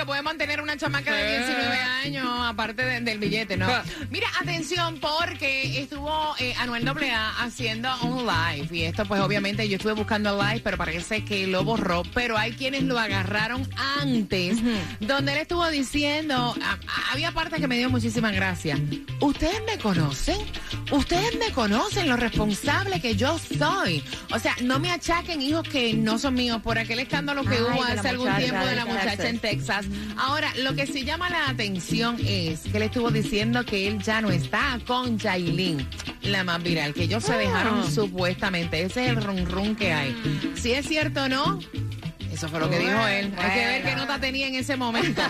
que 0.03 0.07
puede 0.07 0.23
mantener 0.23 0.61
una 0.61 0.77
chamaca 0.77 1.15
de 1.15 1.39
19 1.39 1.77
años, 1.79 2.27
aparte 2.43 2.85
de- 2.85 3.01
del 3.03 3.19
billete, 3.19 3.57
¿no? 3.57 3.69
Mira, 4.11 4.27
atención, 4.41 4.99
porque 5.01 5.81
estuvo 5.81 6.35
eh, 6.41 6.55
Anuel 6.59 6.87
AA 6.89 7.43
haciendo 7.45 7.89
un 8.03 8.27
live, 8.27 8.69
y 8.77 8.83
esto 8.83 9.05
pues 9.07 9.21
obviamente 9.21 9.69
yo 9.69 9.77
estuve 9.77 9.93
buscando 9.93 10.31
el 10.41 10.47
live, 10.49 10.61
pero 10.65 10.77
parece 10.77 11.25
que 11.25 11.47
lo 11.47 11.63
borró, 11.65 12.03
pero 12.15 12.37
hay 12.37 12.53
quienes 12.53 12.83
lo 12.83 12.99
agarraron 12.99 13.69
antes, 14.01 14.59
donde 15.01 15.33
él 15.33 15.39
estuvo 15.39 15.69
diciendo, 15.71 16.55
a- 16.63 16.73
a- 16.73 17.13
había 17.13 17.31
partes 17.33 17.61
que 17.61 17.69
me 17.69 17.77
dio 17.79 17.89
muchísima 17.89 18.33
gracia. 18.33 18.79
¿Ustedes 19.21 19.61
me 19.67 19.79
conocen? 19.79 20.39
¿Ustedes 20.91 21.39
me 21.39 21.53
conocen 21.53 22.09
lo 22.09 22.17
responsable 22.17 23.01
que 23.01 23.15
yo 23.15 23.39
soy? 23.39 24.03
O 24.33 24.39
sea, 24.41 24.57
no 24.63 24.79
me 24.81 24.91
achaquen 24.91 25.41
hijos 25.41 25.63
que 25.69 25.95
no 25.95 26.19
son 26.19 26.35
míos 26.35 26.61
por 26.63 26.79
aquel 26.79 26.99
escándalo 26.99 27.45
que 27.45 27.55
Ay, 27.57 27.63
hubo 27.63 27.83
hace 27.85 28.09
algún 28.09 28.35
tiempo 28.37 28.67
de 28.67 28.75
la 28.77 28.85
muchacha 28.85 29.29
en 29.29 29.39
Texas. 29.39 29.87
Ahora, 30.17 30.53
lo 30.59 30.75
que 30.75 30.87
sí 30.87 31.05
llama 31.05 31.31
la 31.31 31.49
atención 31.49 32.17
es 32.21 32.61
que 32.61 32.77
él 32.77 32.83
estuvo 32.85 33.11
diciendo 33.11 33.65
que 33.65 33.89
él 33.89 34.03
ya 34.03 34.21
no 34.21 34.31
está 34.31 34.79
con 34.87 35.19
Jailin, 35.19 35.87
la 36.23 36.45
más 36.45 36.63
viral, 36.63 36.95
que 36.95 37.05
ellos 37.05 37.25
se 37.25 37.35
dejaron 37.37 37.91
supuestamente. 37.91 38.83
Ese 38.83 39.05
es 39.05 39.11
el 39.11 39.23
rum 39.23 39.45
rum 39.47 39.75
que 39.75 39.93
hay. 39.93 40.15
Si 40.55 40.73
es 40.73 40.87
cierto 40.87 41.25
o 41.25 41.29
no, 41.29 41.59
eso 42.33 42.49
fue 42.49 42.61
lo 42.61 42.71
que 42.71 42.79
dijo 42.79 43.07
él. 43.07 43.33
Hay 43.37 43.51
que 43.59 43.67
ver 43.67 43.85
qué 43.85 43.95
nota 43.95 44.19
tenía 44.19 44.49
en 44.49 44.55
ese 44.55 44.77
momento. 44.77 45.21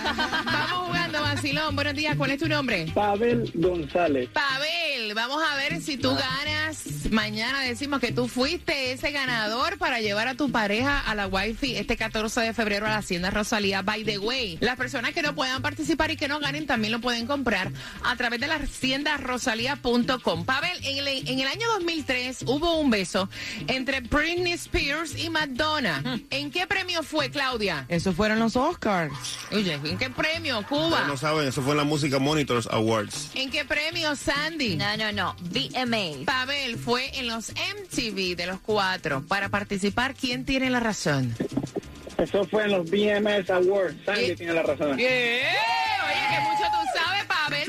Vamos 0.45 0.87
jugando, 0.87 1.21
vacilón. 1.21 1.75
Buenos 1.75 1.95
días, 1.95 2.17
¿cuál 2.17 2.31
es 2.31 2.39
tu 2.39 2.49
nombre? 2.49 2.87
Pavel 2.95 3.51
González. 3.55 4.29
Pavel, 4.33 5.15
vamos 5.15 5.43
a 5.43 5.57
ver 5.57 5.81
si 5.81 5.97
tú 5.97 6.15
ganas. 6.15 6.85
Mañana 7.13 7.61
decimos 7.61 8.01
que 8.01 8.11
tú 8.11 8.27
fuiste 8.27 8.93
ese 8.93 9.11
ganador 9.11 9.77
para 9.77 10.01
llevar 10.01 10.29
a 10.29 10.35
tu 10.35 10.51
pareja 10.51 10.99
a 10.99 11.15
la 11.15 11.27
wifi 11.27 11.77
este 11.77 11.99
14 11.99 12.41
de 12.41 12.55
febrero 12.55 12.87
a 12.87 12.89
la 12.89 12.97
Hacienda 12.97 13.29
Rosalía. 13.29 13.83
By 13.83 14.03
the 14.03 14.17
way, 14.17 14.57
las 14.63 14.79
personas 14.79 15.13
que 15.13 15.21
no 15.21 15.35
puedan 15.35 15.61
participar 15.61 16.11
y 16.11 16.17
que 16.17 16.27
no 16.27 16.41
ganen 16.41 16.67
también 16.67 16.91
lo 16.91 17.03
pueden 17.03 17.27
comprar 17.27 17.71
a 18.03 18.17
través 18.17 18.41
de 18.41 18.47
la 18.47 18.55
haciendarosalía.com. 18.55 20.47
Pavel, 20.47 20.87
en 20.87 21.07
el, 21.07 21.29
en 21.29 21.39
el 21.41 21.47
año 21.49 21.67
2003 21.75 22.45
hubo 22.47 22.81
un 22.81 22.89
beso 22.89 23.29
entre 23.67 24.01
Britney 24.01 24.53
Spears 24.53 25.15
y 25.23 25.29
Madonna. 25.29 26.03
¿En 26.31 26.51
qué 26.51 26.67
premio 26.67 27.03
fue, 27.03 27.31
Claudia? 27.31 27.85
Esos 27.89 28.17
fueron 28.17 28.39
los 28.39 28.57
Oscars. 28.57 29.13
Oye, 29.51 29.75
¿en 29.75 29.99
qué 29.99 30.09
premio, 30.09 30.67
Cuba? 30.67 31.05
no 31.07 31.19
saben, 31.19 31.47
eso 31.47 31.61
fue 31.61 31.73
en 31.73 31.77
la 31.77 31.85
Música 31.85 32.19
Monitors 32.19 32.69
Awards. 32.69 33.33
¿En 33.35 33.51
qué 33.51 33.67
premio, 33.67 34.17
Sandy? 34.17 34.77
No, 34.77 34.97
no, 34.97 35.13
no. 35.13 35.37
VMA. 35.43 36.25
Pavel 36.25 36.79
fue 36.79 37.02
en 37.15 37.27
los 37.27 37.51
MTV 37.51 38.37
de 38.37 38.47
los 38.47 38.61
cuatro. 38.61 39.23
Para 39.27 39.49
participar, 39.49 40.15
¿quién 40.15 40.45
tiene 40.45 40.71
la 40.71 40.81
razón? 40.81 41.35
Eso 42.19 42.45
fue 42.47 42.65
en 42.65 42.73
los 42.73 42.91
BMS 42.91 43.51
Awards. 43.51 43.97
Sandy 44.05 44.27
¿Qué? 44.27 44.37
tiene 44.37 44.53
la 44.55 44.63
razón. 44.63 44.93
Oye, 44.95 45.41
que 46.31 46.41
mucho 46.41 46.65
tú 46.73 46.82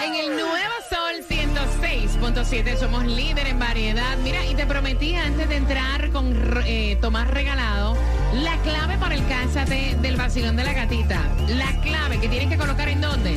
En 0.00 0.14
el 0.14 0.36
Nuevo 0.36 0.74
Sol 0.88 1.24
106.7 1.28 2.78
somos 2.78 3.04
líder 3.04 3.48
en 3.48 3.58
variedad. 3.58 4.16
Mira, 4.18 4.46
y 4.46 4.54
te 4.54 4.64
prometí 4.66 5.16
antes 5.16 5.48
de 5.48 5.56
entrar 5.56 6.12
con 6.12 6.32
eh, 6.64 6.96
Tomás 7.00 7.28
Regalado 7.28 7.96
la 8.34 8.56
clave 8.58 8.98
para 8.98 9.16
el 9.16 9.26
cásate 9.26 9.96
del 10.00 10.14
vacilón 10.14 10.54
de 10.54 10.62
la 10.62 10.74
gatita. 10.74 11.20
La 11.48 11.72
clave 11.80 12.20
que 12.20 12.28
tienes 12.28 12.50
que 12.50 12.56
colocar 12.56 12.88
en 12.88 13.00
dónde? 13.00 13.36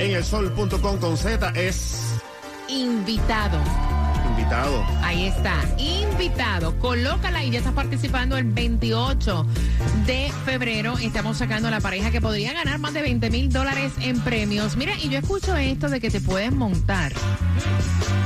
En 0.00 0.10
el 0.16 0.24
sol.com 0.24 0.98
con 0.98 1.16
Z 1.16 1.52
es 1.54 2.18
Invitado. 2.66 3.60
Invitado. 4.36 4.84
Ahí 5.02 5.26
está, 5.26 5.64
invitado. 5.78 6.78
Colócala 6.78 7.42
y 7.42 7.50
ya 7.50 7.58
estás 7.58 7.72
participando 7.72 8.36
el 8.36 8.44
28 8.44 9.46
de 10.04 10.30
febrero. 10.44 10.98
Estamos 10.98 11.38
sacando 11.38 11.68
a 11.68 11.70
la 11.70 11.80
pareja 11.80 12.10
que 12.10 12.20
podría 12.20 12.52
ganar 12.52 12.78
más 12.78 12.92
de 12.92 13.00
20 13.00 13.30
mil 13.30 13.50
dólares 13.50 13.92
en 14.00 14.20
premios. 14.20 14.76
Mira, 14.76 14.92
y 15.02 15.08
yo 15.08 15.18
escucho 15.18 15.56
esto 15.56 15.88
de 15.88 16.00
que 16.00 16.10
te 16.10 16.20
puedes 16.20 16.52
montar 16.52 17.12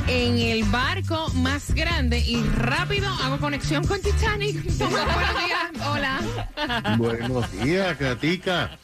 en 0.07 0.37
el 0.37 0.65
barco 0.65 1.29
más 1.35 1.73
grande 1.73 2.19
y 2.19 2.43
rápido 2.43 3.07
hago 3.07 3.39
conexión 3.39 3.87
con 3.87 4.01
Titanic. 4.01 4.63
Buenos 4.77 5.45
días, 5.45 5.87
hola. 5.87 6.97
Buenos 6.97 7.51
días, 7.63 7.95
Katica. 7.95 8.77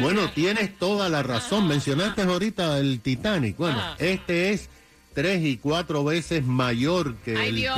Bueno, 0.00 0.28
tienes 0.32 0.76
toda 0.78 1.08
la 1.08 1.22
razón. 1.22 1.66
Mencionaste 1.66 2.22
ahorita 2.22 2.78
el 2.78 3.00
Titanic. 3.00 3.56
Bueno, 3.56 3.80
este 3.98 4.52
es 4.52 4.68
tres 5.18 5.44
y 5.44 5.56
cuatro 5.56 6.04
veces 6.04 6.46
mayor 6.46 7.16
que 7.24 7.36
Ay, 7.36 7.48
el 7.48 7.56
Dios. 7.56 7.76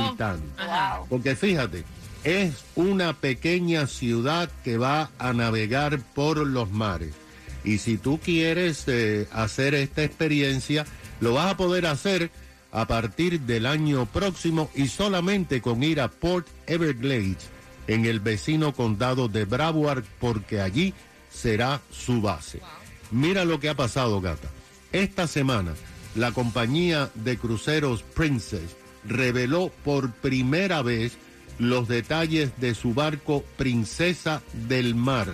Ajá. 0.57 0.99
Porque 1.09 1.35
fíjate, 1.35 1.83
es 2.23 2.53
una 2.75 3.13
pequeña 3.13 3.87
ciudad 3.87 4.47
que 4.63 4.77
va 4.77 5.09
a 5.17 5.33
navegar 5.33 6.01
por 6.13 6.45
los 6.45 6.69
mares. 6.69 7.15
Y 7.63 7.79
si 7.79 7.97
tú 7.97 8.19
quieres 8.23 8.83
eh, 8.85 9.27
hacer 9.31 9.73
esta 9.73 10.03
experiencia, 10.03 10.85
lo 11.19 11.33
vas 11.33 11.53
a 11.53 11.57
poder 11.57 11.87
hacer 11.87 12.29
a 12.71 12.85
partir 12.85 13.39
del 13.39 13.65
año 13.65 14.05
próximo 14.05 14.69
y 14.75 14.87
solamente 14.87 15.61
con 15.61 15.81
ir 15.81 15.99
a 15.99 16.09
Port 16.09 16.45
Everglades 16.67 17.49
en 17.87 18.05
el 18.05 18.19
vecino 18.19 18.71
condado 18.71 19.29
de 19.29 19.45
Broward 19.45 20.03
porque 20.19 20.61
allí 20.61 20.93
será 21.31 21.81
su 21.89 22.21
base. 22.21 22.61
Mira 23.09 23.45
lo 23.45 23.59
que 23.59 23.69
ha 23.69 23.75
pasado, 23.75 24.21
gata. 24.21 24.47
Esta 24.91 25.25
semana, 25.25 25.73
la 26.15 26.31
compañía 26.31 27.11
de 27.15 27.37
cruceros 27.37 28.03
Princess 28.03 28.77
reveló 29.05 29.71
por 29.83 30.11
primera 30.11 30.81
vez 30.81 31.17
los 31.59 31.87
detalles 31.87 32.51
de 32.57 32.73
su 32.75 32.93
barco 32.93 33.45
Princesa 33.57 34.41
del 34.67 34.95
Mar, 34.95 35.33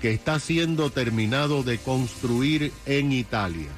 que 0.00 0.12
está 0.12 0.38
siendo 0.38 0.88
terminado 0.90 1.62
de 1.62 1.76
construir 1.78 2.72
en 2.86 3.12
Italia. 3.12 3.68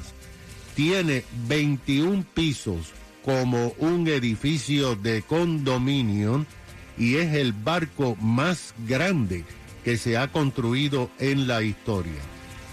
Tiene 0.76 1.24
21 1.48 2.26
pisos 2.34 2.97
como 3.28 3.74
un 3.80 4.08
edificio 4.08 4.96
de 4.96 5.22
condominio 5.22 6.46
y 6.98 7.16
es 7.16 7.34
el 7.34 7.52
barco 7.52 8.16
más 8.22 8.74
grande 8.88 9.44
que 9.84 9.98
se 9.98 10.16
ha 10.16 10.30
construido 10.30 11.12
en 11.20 11.46
la 11.46 11.62
historia. 11.62 12.22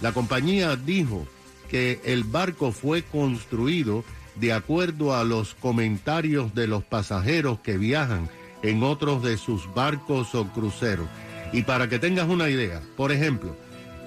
La 0.01 0.13
compañía 0.13 0.77
dijo 0.77 1.27
que 1.69 2.01
el 2.05 2.23
barco 2.23 2.71
fue 2.71 3.03
construido 3.03 4.05
de 4.37 4.53
acuerdo 4.53 5.17
a 5.17 5.25
los 5.25 5.57
comentarios 5.57 6.55
de 6.55 6.69
los 6.69 6.85
pasajeros 6.85 7.59
que 7.59 7.77
viajan 7.77 8.31
en 8.63 8.85
otros 8.85 9.25
de 9.25 9.39
sus 9.39 9.75
barcos 9.75 10.37
o 10.37 10.47
cruceros. 10.53 11.09
Y 11.53 11.63
para 11.63 11.89
que 11.89 11.99
tengas 11.99 12.29
una 12.29 12.49
idea, 12.49 12.81
por 12.97 13.11
ejemplo, 13.11 13.57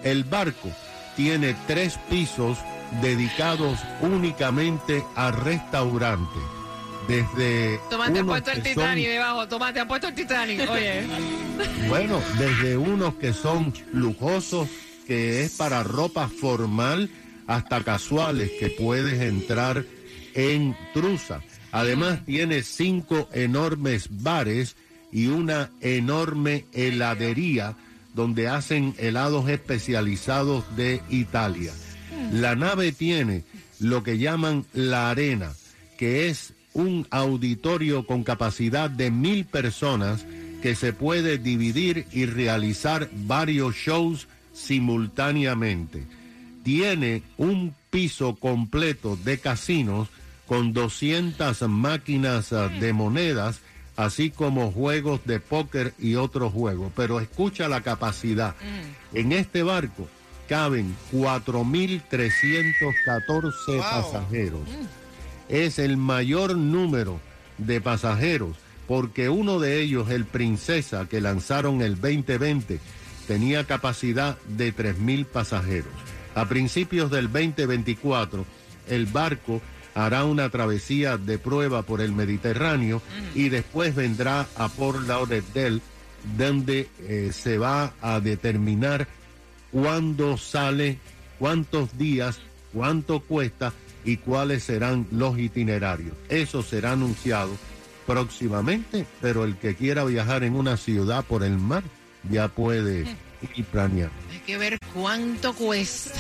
el 0.02 0.24
barco 0.24 0.70
tiene 1.18 1.58
tres 1.68 2.00
pisos 2.10 2.58
dedicados 3.02 3.80
únicamente 4.02 5.04
a 5.16 5.32
restaurantes. 5.32 6.42
Desde 7.08 7.80
Tomás, 7.90 8.12
te 8.12 8.20
han 8.20 8.26
puesto 8.26 8.52
el 8.52 8.58
son- 8.58 8.64
Titanic 8.66 9.08
debajo. 9.08 9.48
Tomás, 9.48 9.74
te 9.74 9.80
han 9.80 9.88
puesto 9.88 10.08
el 10.10 10.16
Titanic. 10.16 10.70
Oye. 10.70 11.04
bueno, 11.88 12.20
desde 12.38 12.76
unos 12.78 13.16
que 13.16 13.32
son 13.34 13.74
lujosos, 13.94 14.68
que 15.06 15.44
es 15.44 15.54
para 15.56 15.84
ropa 15.84 16.28
formal, 16.28 17.10
hasta 17.48 17.82
casuales 17.82 18.52
que 18.60 18.70
puedes 18.72 19.22
entrar 19.22 19.86
en 20.34 20.76
Trusa. 20.94 21.42
Además 21.72 22.26
tiene 22.26 22.62
cinco 22.64 23.30
enormes 23.32 24.08
bares 24.22 24.76
y 25.14 25.28
una 25.28 25.70
enorme 25.80 26.66
heladería 26.74 27.76
donde 28.14 28.50
hacen 28.50 28.96
helados 28.98 29.48
especializados 29.48 30.66
de 30.76 31.02
Italia. 31.10 31.72
La 32.32 32.56
nave 32.56 32.92
tiene 32.92 33.44
lo 33.80 34.04
que 34.04 34.18
llaman 34.18 34.66
la 34.74 35.10
arena, 35.10 35.54
que 35.98 36.28
es 36.28 36.54
un 36.74 37.08
auditorio 37.10 38.06
con 38.06 38.24
capacidad 38.24 38.90
de 38.90 39.10
mil 39.12 39.46
personas 39.46 40.26
que 40.62 40.76
se 40.76 40.94
puede 40.94 41.38
dividir 41.38 42.06
y 42.12 42.26
realizar 42.26 43.10
varios 43.14 43.76
shows 43.76 44.28
simultáneamente. 44.54 46.04
Tiene 46.64 47.24
un 47.38 47.74
piso 47.90 48.36
completo 48.36 49.18
de 49.24 49.40
casinos 49.40 50.10
con 50.48 50.74
200 50.74 51.62
máquinas 51.70 52.54
ah, 52.54 52.68
de 52.68 52.94
monedas, 52.94 53.60
así 53.96 54.30
como 54.30 54.72
juegos 54.72 55.22
de 55.26 55.40
póker 55.40 55.94
y 56.00 56.16
otros 56.16 56.54
juegos. 56.54 56.92
Pero 56.96 57.20
escucha 57.20 57.68
la 57.68 57.82
capacidad. 57.82 58.56
En 59.14 59.32
este 59.32 59.64
barco 59.64 60.08
caben 60.48 60.96
4.314 61.14 63.80
pasajeros. 63.80 64.62
Es 65.50 65.80
el 65.80 65.98
mayor 65.98 66.56
número 66.56 67.20
de 67.58 67.82
pasajeros, 67.82 68.56
porque 68.88 69.30
uno 69.30 69.60
de 69.60 69.82
ellos, 69.82 70.10
el 70.10 70.26
Princesa, 70.26 71.08
que 71.08 71.22
lanzaron 71.22 71.82
el 71.82 72.00
2020, 72.00 72.80
tenía 73.28 73.66
capacidad 73.66 74.38
de 74.48 74.74
3.000 74.74 75.26
pasajeros. 75.26 75.94
A 76.36 76.48
principios 76.48 77.12
del 77.12 77.32
2024, 77.32 78.46
el 78.88 79.06
barco 79.06 79.62
hará 79.96 80.26
una 80.26 80.50
travesía 80.50 81.18
de 81.18 81.40
prueba 81.40 81.82
por 81.82 82.02
el 82.02 82.12
Mediterráneo 82.12 83.02
y 83.34 83.50
después 83.50 83.96
vendrá 83.96 84.48
a 84.56 84.70
Port 84.70 85.08
Lauderdale, 85.08 85.82
donde 86.38 86.90
eh, 87.02 87.32
se 87.34 87.58
va 87.58 87.94
a 88.02 88.20
determinar 88.20 89.08
cuándo 89.72 90.38
sale, 90.38 91.00
cuántos 91.40 91.98
días, 91.98 92.40
cuánto 92.74 93.20
cuesta 93.20 93.74
y 94.04 94.18
cuáles 94.18 94.64
serán 94.64 95.08
los 95.12 95.38
itinerarios. 95.38 96.16
Eso 96.30 96.64
será 96.64 96.94
anunciado 96.94 97.52
próximamente, 98.06 99.06
pero 99.22 99.44
el 99.44 99.58
que 99.58 99.76
quiera 99.76 100.06
viajar 100.06 100.44
en 100.44 100.56
una 100.56 100.78
ciudad 100.78 101.26
por 101.26 101.44
el 101.44 101.58
mar 101.58 101.84
ya 102.30 102.48
puede 102.48 103.18
ir 103.56 103.66
planeando. 103.66 104.16
Hay 104.32 104.40
que 104.40 104.58
ver 104.58 104.78
cuánto 104.94 105.54
cuesta. 105.54 106.14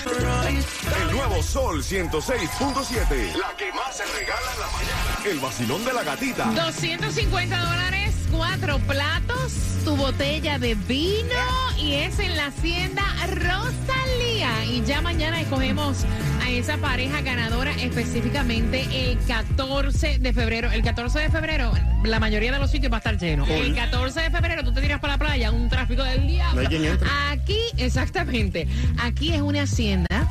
El 1.06 1.16
nuevo 1.16 1.42
Sol 1.42 1.82
106.7. 1.82 3.36
La 3.38 3.56
que 3.58 3.72
más 3.74 3.96
se 3.96 4.06
regala 4.06 4.54
en 4.54 4.60
la 4.60 4.68
mañana. 4.68 5.32
El 5.32 5.40
vacilón 5.40 5.86
de 5.86 5.94
la 5.94 6.04
gatita. 6.04 6.46
250 6.52 7.58
dólares, 7.58 8.07
cuatro 8.32 8.80
platos, 8.80 9.54
tu 9.84 9.96
botella 9.96 10.60
de 10.60 10.76
vino 10.76 11.36
y 11.80 11.94
es 11.94 12.20
en 12.20 12.36
la 12.36 12.48
hacienda 12.48 13.04
Rosalía. 13.28 14.66
Y 14.66 14.84
ya 14.86 15.02
mañana 15.02 15.42
escogemos 15.42 16.06
a 16.44 16.50
esa 16.50 16.78
pareja 16.78 17.22
ganadora 17.22 17.72
específicamente 17.72 18.86
el 18.92 19.18
14 19.20 20.20
de 20.20 20.34
febrero. 20.34 20.72
El 20.72 20.84
14 20.84 21.20
de 21.20 21.30
febrero, 21.30 21.72
la 22.04 22.20
mayoría 22.20 22.52
de 22.52 22.60
los 22.60 22.72
sitios 22.72 22.92
va 22.92 22.98
a 22.98 23.00
estar 23.00 23.18
lleno. 23.18 23.46
El 23.48 23.76
14 23.76 24.22
de 24.22 24.30
febrero 24.30 24.64
tú 24.64 24.74
te 24.74 24.82
tiras 24.82 25.00
para 25.00 25.14
la 25.14 25.20
playa, 25.20 25.52
un 25.52 25.70
tráfico 25.70 26.04
del 26.04 26.28
diablo. 26.28 26.56
No 26.56 26.62
hay 26.62 26.68
quien 26.68 26.86
entre. 26.86 27.10
Aquí, 27.30 27.60
exactamente, 27.78 28.68
aquí 29.00 29.34
es 29.34 29.42
una 29.42 29.64
hacienda 29.64 30.28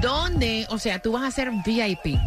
donde, 0.00 0.66
o 0.70 0.78
sea, 0.78 1.00
tú 1.00 1.12
vas 1.12 1.24
a 1.24 1.30
ser 1.30 1.50
VIP, 1.64 2.18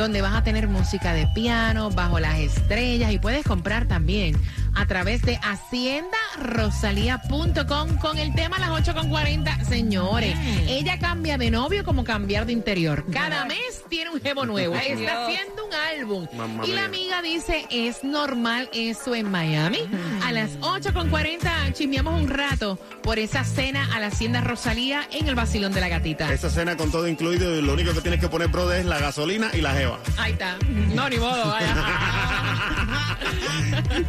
donde 0.00 0.22
vas 0.22 0.34
a 0.34 0.42
tener 0.42 0.66
música 0.66 1.12
de 1.12 1.26
piano, 1.26 1.90
bajo 1.90 2.20
las 2.20 2.38
estrellas 2.38 3.12
y 3.12 3.18
puedes 3.18 3.44
comprar 3.44 3.86
también 3.86 4.34
a 4.74 4.86
través 4.86 5.20
de 5.22 5.36
Hacienda 5.42 6.16
rosalía.com 6.38 7.96
con 7.98 8.18
el 8.18 8.34
tema 8.34 8.56
a 8.56 8.60
las 8.60 8.70
8.40. 8.70 9.64
Señores, 9.64 10.36
ella 10.68 10.98
cambia 10.98 11.38
de 11.38 11.50
novio 11.50 11.84
como 11.84 12.04
cambiar 12.04 12.46
de 12.46 12.52
interior. 12.52 13.04
Cada 13.12 13.44
mes 13.46 13.84
tiene 13.88 14.10
un 14.10 14.20
jevo 14.20 14.46
nuevo. 14.46 14.74
Ay, 14.74 14.92
Está 14.92 15.00
Dios. 15.00 15.38
haciendo 15.38 15.66
un 15.66 15.72
álbum. 15.74 16.26
Mamma 16.36 16.64
y 16.66 16.72
la 16.72 16.88
mía. 16.88 17.18
amiga 17.18 17.22
dice, 17.22 17.66
es 17.70 18.02
normal 18.04 18.68
eso 18.72 19.14
en 19.14 19.30
Miami. 19.30 19.80
A 20.24 20.32
las 20.32 20.50
8.40 20.60 21.72
chismeamos 21.72 22.20
un 22.20 22.28
rato 22.28 22.78
por 23.02 23.18
esa 23.18 23.44
cena 23.44 23.88
a 23.94 24.00
la 24.00 24.08
Hacienda 24.08 24.40
Rosalía 24.40 25.08
en 25.12 25.28
el 25.28 25.34
Basilón 25.34 25.72
de 25.72 25.80
la 25.80 25.88
Gatita. 25.88 26.32
Esa 26.32 26.50
cena 26.50 26.76
con 26.76 26.90
todo 26.90 27.06
incluido 27.08 27.56
y 27.56 27.62
lo 27.62 27.72
único 27.74 27.92
que 27.94 28.00
tienes 28.00 28.20
que 28.20 28.28
poner, 28.28 28.48
brother, 28.48 28.80
es 28.80 28.86
la 28.86 28.98
gasolina 28.98 29.50
y 29.52 29.60
la 29.60 29.72
jeva. 29.74 29.98
Ahí 30.18 30.32
está. 30.32 30.56
No, 30.94 31.08
ni 31.08 31.16
modo, 31.18 31.46
vaya. 31.48 31.76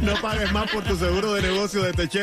No 0.00 0.14
pagues 0.20 0.50
más 0.52 0.70
por 0.70 0.82
tu 0.84 0.96
seguro 0.96 1.34
de 1.34 1.42
negocio 1.42 1.82
de 1.82 1.92
techero 1.92 2.11
y, 2.14 2.18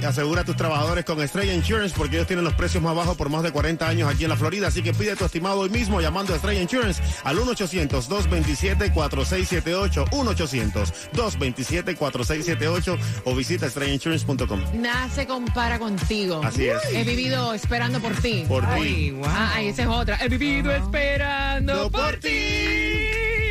y 0.00 0.04
asegura 0.04 0.40
a 0.40 0.44
tus 0.44 0.56
trabajadores 0.56 1.04
con 1.04 1.20
Estrella 1.20 1.52
Insurance 1.52 1.94
porque 1.96 2.16
ellos 2.16 2.26
tienen 2.26 2.44
los 2.44 2.54
precios 2.54 2.82
más 2.82 2.96
bajos 2.96 3.14
por 3.16 3.28
más 3.28 3.42
de 3.42 3.52
40 3.52 3.86
años 3.86 4.10
aquí 4.10 4.24
en 4.24 4.30
la 4.30 4.36
Florida. 4.36 4.68
Así 4.68 4.82
que 4.82 4.94
pide 4.94 5.14
tu 5.16 5.26
estimado 5.26 5.58
hoy 5.60 5.68
mismo 5.68 6.00
llamando 6.00 6.32
a 6.32 6.36
Estrella 6.36 6.62
Insurance 6.62 7.02
al 7.24 7.36
1-800-227-4678. 7.38 10.08
1-800-227-4678 10.10 12.98
o 13.24 13.34
visita 13.34 13.66
estrellainsurance.com. 13.66 14.62
Nada 14.80 15.10
se 15.10 15.26
compara 15.26 15.78
contigo. 15.78 16.40
Así 16.42 16.68
es. 16.68 16.78
He 16.92 17.04
vivido 17.04 17.52
esperando 17.52 18.00
por 18.00 18.14
ti. 18.16 18.46
Por 18.48 18.62
ti. 18.62 18.68
Ay, 18.70 19.10
wow. 19.10 19.26
Ah, 19.28 19.60
esa 19.62 19.82
es 19.82 19.88
otra. 19.88 20.16
He 20.22 20.28
vivido 20.28 20.72
esperando 20.72 21.74
No 21.74 21.90
por 21.90 22.04
por 22.04 22.16
ti. 22.20 22.28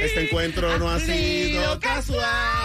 Este 0.03 0.25
encuentro 0.25 0.77
no 0.79 0.89
ha 0.89 0.99
sido 0.99 1.79
casual. 1.79 2.62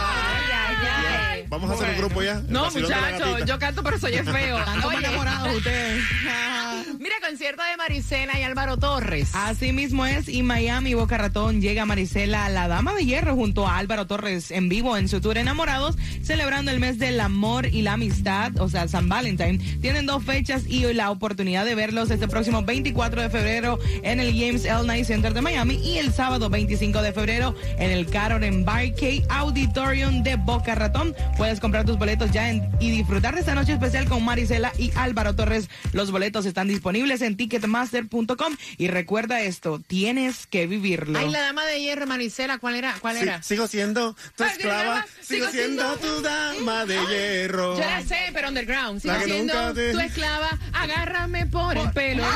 Vamos 1.49 1.71
a 1.71 1.75
hacer 1.75 1.91
un 1.91 1.99
grupo 1.99 2.23
ya. 2.23 2.43
No, 2.49 2.63
vacilón 2.63 2.91
de 2.91 2.95
la 2.97 3.03
muchacho, 3.03 3.25
gatita. 3.33 3.47
yo 3.47 3.59
canto, 3.59 3.83
pero 3.83 3.99
soy 3.99 4.13
feo. 4.13 4.59
Están 4.59 4.81
como 4.83 4.99
enamorados 4.99 5.55
ustedes. 5.57 6.05
Mira, 7.09 7.27
concierto 7.27 7.63
de 7.63 7.75
Marisela 7.79 8.39
y 8.39 8.43
Álvaro 8.43 8.77
Torres. 8.77 9.31
Así 9.33 9.73
mismo 9.73 10.05
es, 10.05 10.29
y 10.29 10.43
Miami 10.43 10.93
Boca 10.93 11.17
Ratón 11.17 11.63
llega 11.63 11.87
Marisela, 11.87 12.51
la 12.51 12.69
dama 12.69 12.93
de 12.93 13.07
hierro, 13.07 13.35
junto 13.35 13.67
a 13.67 13.79
Álvaro 13.79 14.07
Torres 14.07 14.51
en 14.51 14.69
vivo 14.69 14.95
en 14.95 15.09
su 15.09 15.23
tour 15.23 15.39
Enamorados, 15.39 15.97
celebrando 16.23 16.71
el 16.71 16.81
mes 16.81 16.99
del 16.99 17.19
amor 17.21 17.65
y 17.65 17.81
la 17.81 17.95
amistad, 17.95 18.53
o 18.61 18.69
sea, 18.69 18.89
San 18.89 19.09
Valentín. 19.09 19.81
Tienen 19.81 20.05
dos 20.05 20.23
fechas 20.23 20.65
y 20.69 20.85
hoy 20.85 20.93
la 20.93 21.11
oportunidad 21.11 21.65
de 21.65 21.75
verlos 21.75 22.11
este 22.11 22.29
próximo 22.29 22.63
24 22.63 23.23
de 23.23 23.31
febrero 23.31 23.79
en 24.03 24.21
el 24.21 24.39
James 24.39 24.67
L. 24.67 24.83
Knight 24.83 25.07
Center 25.07 25.33
de 25.33 25.41
Miami 25.41 25.77
y 25.77 25.97
el 25.97 26.13
sábado 26.13 26.51
25 26.51 27.01
de 27.01 27.15
febrero 27.15 27.55
en 27.79 27.91
el 27.91 28.05
Caroline 28.05 28.65
Barcade 28.65 29.25
Auditorium 29.31 30.23
de 30.23 30.37
Boca 30.37 30.75
Ratón. 30.75 31.15
Puedes 31.39 31.59
comprar 31.59 31.87
tus 31.87 31.97
boletos 31.97 32.31
ya 32.33 32.53
y 32.53 32.91
disfrutar 32.91 33.33
de 33.33 33.41
esta 33.41 33.55
noche 33.55 33.73
especial 33.73 34.07
con 34.11 34.23
Marisela 34.23 34.75
y 34.77 34.93
Álvaro 34.95 35.35
Torres. 35.35 35.71
Los 35.95 36.11
boletos 36.11 36.45
están 36.45 36.69
disponibles 36.69 36.98
en 36.99 37.37
ticketmaster.com 37.37 38.57
y 38.77 38.89
recuerda 38.89 39.41
esto, 39.41 39.81
tienes 39.87 40.47
que 40.47 40.67
vivirlo. 40.67 41.19
Ay, 41.19 41.31
la 41.31 41.41
dama 41.41 41.65
de 41.65 41.81
hierro, 41.81 42.07
Marisela, 42.07 42.59
¿cuál 42.59 42.75
era? 42.77 42.95
¿Cuál 43.01 43.17
Sí, 43.17 43.23
era? 43.23 43.43
sigo 43.43 43.67
siendo 43.69 44.17
tu 44.37 44.45
esclava, 44.45 45.07
sigo 45.23 45.47
sigo 45.47 45.51
siendo 45.51 45.97
tu 45.97 46.23
dama 46.23 46.85
de 46.87 46.97
hierro. 47.07 47.75
Yo 47.79 47.85
la 47.85 48.03
sé, 48.03 48.31
pero 48.33 48.49
underground. 48.49 49.01
Sigo 49.01 49.15
siendo 49.25 49.73
te- 49.73 49.93
tu 49.93 50.01
esclava, 50.01 50.51
agárrame 50.73 51.47
por 51.47 51.77
el 51.77 51.91
pelo. 51.93 52.25
En 52.25 52.31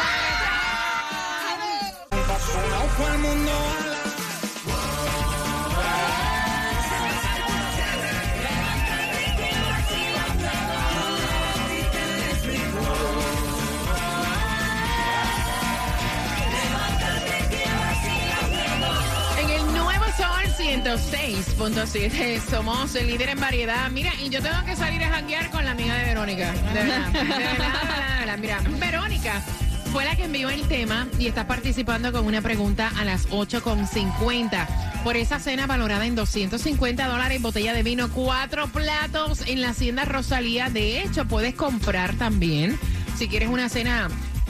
106.7 20.92 22.40
somos 22.50 22.94
el 22.96 23.06
líder 23.06 23.30
en 23.30 23.40
variedad. 23.40 23.90
Mira, 23.90 24.12
y 24.22 24.28
yo 24.28 24.42
tengo 24.42 24.62
que 24.66 24.76
salir 24.76 25.02
a 25.02 25.08
janguear 25.08 25.48
con 25.50 25.64
la 25.64 25.70
amiga 25.70 25.94
de 25.94 26.04
Verónica. 26.04 26.52
De 26.52 26.84
verdad. 26.84 28.66
Verónica 28.78 29.42
fue 29.90 30.04
la 30.04 30.16
que 30.16 30.24
envió 30.24 30.50
el 30.50 30.68
tema 30.68 31.08
y 31.18 31.28
está 31.28 31.46
participando 31.46 32.12
con 32.12 32.26
una 32.26 32.42
pregunta 32.42 32.92
a 32.98 33.06
las 33.06 33.26
8.50 33.30 35.02
por 35.02 35.16
esa 35.16 35.38
cena 35.38 35.66
valorada 35.66 36.04
en 36.04 36.14
250 36.14 37.08
dólares, 37.08 37.40
botella 37.40 37.72
de 37.72 37.82
vino, 37.82 38.10
cuatro 38.10 38.68
platos 38.68 39.44
en 39.46 39.62
la 39.62 39.70
Hacienda 39.70 40.04
Rosalía. 40.04 40.68
De 40.68 41.00
hecho, 41.00 41.24
puedes 41.24 41.54
comprar 41.54 42.16
también, 42.16 42.78
si 43.16 43.28
quieres 43.28 43.48
una 43.48 43.70
cena 43.70 44.08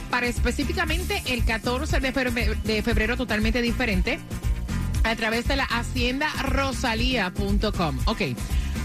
para 0.09 0.27
específicamente 0.27 1.23
el 1.25 1.45
14 1.45 2.01
de 2.01 2.11
febrero, 2.11 2.55
de 2.65 2.81
febrero 2.83 3.15
totalmente 3.15 3.61
diferente 3.61 4.19
a 5.03 5.15
través 5.15 5.47
de 5.47 5.55
la 5.55 5.65
haciendarosalía.com. 5.65 7.99
Ok. 8.05 8.21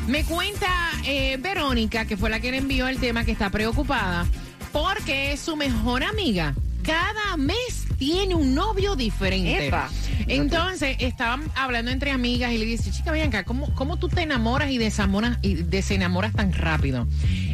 Me 0.06 0.24
cuenta 0.24 0.68
eh, 1.04 1.36
Verónica, 1.38 2.06
que 2.06 2.16
fue 2.16 2.30
la 2.30 2.40
que 2.40 2.50
le 2.50 2.56
envió 2.58 2.88
el 2.88 2.98
tema, 2.98 3.24
que 3.24 3.32
está 3.32 3.50
preocupada 3.50 4.26
porque 4.72 5.36
su 5.36 5.56
mejor 5.56 6.04
amiga 6.04 6.54
cada 6.82 7.36
mes 7.36 7.77
tiene 7.98 8.34
un 8.34 8.54
novio 8.54 8.96
diferente. 8.96 9.66
Epa. 9.66 9.90
Entonces, 10.28 10.96
estaban 11.00 11.50
hablando 11.54 11.90
entre 11.90 12.10
amigas 12.10 12.52
y 12.52 12.58
le 12.58 12.64
dice, 12.64 12.90
chica, 12.90 13.10
ven 13.10 13.28
acá, 13.28 13.44
¿cómo, 13.44 13.74
cómo 13.74 13.96
tú 13.96 14.08
te 14.08 14.22
enamoras 14.22 14.70
y 14.70 14.78
desamoras 14.78 15.38
y 15.42 15.54
desenamoras 15.54 16.32
tan 16.32 16.52
rápido? 16.52 17.06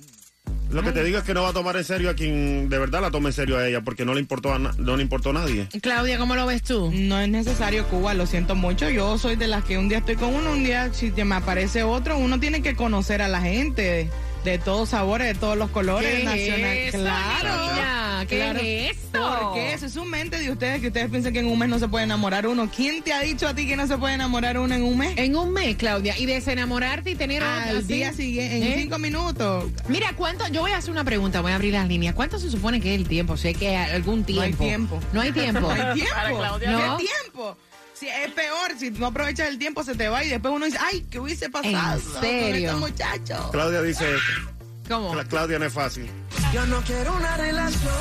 Lo 0.70 0.82
que 0.82 0.92
te 0.92 1.04
digo 1.04 1.18
es 1.18 1.24
que 1.24 1.34
no 1.34 1.42
va 1.42 1.50
a 1.50 1.52
tomar 1.52 1.76
en 1.76 1.84
serio 1.84 2.10
a 2.10 2.14
quien 2.14 2.68
de 2.68 2.78
verdad 2.78 3.00
la 3.00 3.10
tome 3.10 3.28
en 3.28 3.32
serio 3.32 3.56
a 3.58 3.66
ella, 3.68 3.80
porque 3.82 4.04
no 4.04 4.12
le 4.14 4.20
importó 4.20 4.52
a, 4.52 4.58
na- 4.58 4.74
no 4.78 4.96
le 4.96 5.02
importó 5.02 5.30
a 5.30 5.32
nadie. 5.34 5.68
Claudia, 5.80 6.18
¿cómo 6.18 6.34
lo 6.34 6.46
ves 6.46 6.62
tú? 6.62 6.90
No 6.92 7.20
es 7.20 7.28
necesario, 7.28 7.86
Cuba, 7.88 8.12
lo 8.14 8.26
siento 8.26 8.54
mucho. 8.54 8.88
Yo 8.90 9.16
soy 9.18 9.36
de 9.36 9.46
las 9.46 9.64
que 9.64 9.78
un 9.78 9.88
día 9.88 9.98
estoy 9.98 10.16
con 10.16 10.34
uno, 10.34 10.52
un 10.52 10.64
día 10.64 10.92
si 10.92 11.10
te 11.10 11.24
me 11.24 11.36
aparece 11.36 11.82
otro, 11.82 12.18
uno 12.18 12.40
tiene 12.40 12.60
que 12.62 12.74
conocer 12.74 13.22
a 13.22 13.28
la 13.28 13.40
gente 13.40 13.82
de, 13.82 14.10
de 14.44 14.58
todos 14.58 14.88
sabores, 14.90 15.28
de 15.28 15.34
todos 15.34 15.56
los 15.56 15.70
colores 15.70 16.10
¿Qué 16.24 16.88
es 16.88 16.94
eso, 16.94 17.02
claro. 17.04 17.48
niña? 17.72 18.03
¿Qué 18.28 18.36
claro. 18.36 18.58
es 18.60 18.90
esto? 18.96 19.38
Porque 19.42 19.72
eso 19.74 19.86
es 19.86 19.92
su 19.92 20.04
mente 20.04 20.38
de 20.38 20.50
ustedes 20.50 20.80
que 20.80 20.88
ustedes 20.88 21.10
piensan 21.10 21.32
que 21.32 21.40
en 21.40 21.46
un 21.46 21.58
mes 21.58 21.68
no 21.68 21.78
se 21.78 21.88
puede 21.88 22.04
enamorar 22.04 22.46
uno. 22.46 22.70
¿Quién 22.74 23.02
te 23.02 23.12
ha 23.12 23.20
dicho 23.20 23.46
a 23.48 23.54
ti 23.54 23.66
que 23.66 23.76
no 23.76 23.86
se 23.86 23.96
puede 23.98 24.14
enamorar 24.14 24.58
uno 24.58 24.74
en 24.74 24.82
un 24.82 24.96
mes? 24.98 25.14
En 25.16 25.36
un 25.36 25.52
mes, 25.52 25.76
Claudia, 25.76 26.16
y 26.18 26.26
desenamorarte 26.26 27.10
y 27.10 27.14
tener 27.14 27.42
Al 27.42 27.76
otro, 27.76 27.80
¿sí? 27.82 27.94
día 27.94 28.12
siguiente, 28.12 28.56
en 28.56 28.62
¿Eh? 28.64 28.76
cinco 28.82 28.98
minutos. 28.98 29.64
Mira, 29.88 30.12
¿cuánto? 30.16 30.46
Yo 30.48 30.60
voy 30.60 30.72
a 30.72 30.78
hacer 30.78 30.90
una 30.90 31.04
pregunta, 31.04 31.40
voy 31.40 31.52
a 31.52 31.56
abrir 31.56 31.72
las 31.72 31.88
líneas. 31.88 32.14
¿Cuánto 32.14 32.38
se 32.38 32.50
supone 32.50 32.80
que 32.80 32.94
es 32.94 33.00
el 33.00 33.08
tiempo? 33.08 33.36
Sé 33.36 33.54
que 33.54 33.76
hay 33.76 33.90
algún 33.92 34.24
tiempo. 34.24 34.42
No 34.58 34.64
hay 34.64 34.70
tiempo. 34.70 35.00
No 35.12 35.20
hay 35.20 35.32
tiempo. 35.32 35.60
No 35.60 35.70
hay 35.70 35.94
tiempo. 35.94 36.58
No. 36.66 36.96
¿Qué 36.98 37.04
tiempo? 37.06 37.56
Si 37.94 38.08
es 38.08 38.30
peor, 38.32 38.72
si 38.78 38.90
no 38.90 39.06
aprovechas 39.06 39.48
el 39.48 39.58
tiempo 39.58 39.84
se 39.84 39.94
te 39.94 40.08
va 40.08 40.24
y 40.24 40.28
después 40.28 40.52
uno 40.52 40.66
dice, 40.66 40.78
ay, 40.80 41.06
¿qué 41.08 41.20
hubiese 41.20 41.48
pasado 41.48 42.00
¿En 42.00 42.20
serio? 42.20 42.72
con 42.72 42.84
este 42.84 43.02
muchacho? 43.04 43.50
Claudia 43.52 43.82
dice 43.82 44.04
esto. 44.04 44.53
¿Cómo? 44.88 45.12
Cla- 45.14 45.26
Claudia 45.26 45.58
no 45.58 45.64
es 45.66 45.72
fácil. 45.72 46.08
Yo 46.52 46.64
no 46.66 46.80
quiero 46.82 47.14
una 47.16 47.36
relación. 47.36 47.92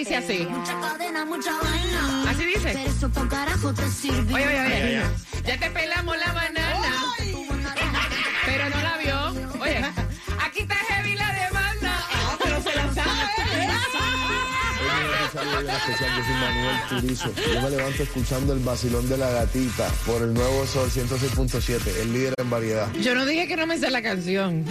Dice 0.04 0.16
así. 0.16 0.46
Mucha 0.50 0.80
cadena, 0.80 1.24
mucha 1.24 1.58
vaina. 1.60 2.30
Así 2.30 2.44
dice. 2.44 2.70
Pero 2.74 2.90
eso 2.90 3.08
pa' 3.08 3.28
carajo 3.28 3.72
te 3.72 3.88
sirve. 3.88 4.34
Oye, 4.34 4.46
oye, 4.46 4.60
oye. 4.60 5.02
Ya 5.46 5.58
te 5.58 5.70
pelamos 5.70 6.16
la 6.18 6.32
banana. 6.32 6.92
Pero 8.44 8.68
no 8.68 8.82
la 8.82 8.98
vio. 8.98 9.60
Oye, 9.60 9.82
aquí 10.44 10.60
está 10.60 10.74
heavy 10.74 11.14
la 11.14 11.32
demanda. 11.32 11.98
Ah, 12.12 12.38
pero 12.42 12.62
se 12.62 12.74
la 12.74 12.94
sabe. 12.94 13.34
especial, 15.86 16.10
yo 16.16 16.24
soy 16.24 16.34
Manuel 16.34 16.76
Turizo. 16.88 17.32
Yo 17.54 17.62
me 17.62 17.70
levanto 17.70 18.02
escuchando 18.02 18.52
el 18.52 18.58
vacilón 18.60 19.08
de 19.08 19.16
la 19.16 19.30
gatita 19.30 19.88
por 20.06 20.22
el 20.22 20.34
nuevo 20.34 20.66
Sol 20.66 20.90
106.7, 20.90 22.00
el 22.02 22.12
líder 22.12 22.34
en 22.36 22.50
variedad. 22.50 22.92
Yo 22.94 23.14
no 23.14 23.24
dije 23.24 23.48
que 23.48 23.56
no 23.56 23.66
me 23.66 23.78
sé 23.78 23.90
la 23.90 24.02
canción. 24.02 24.64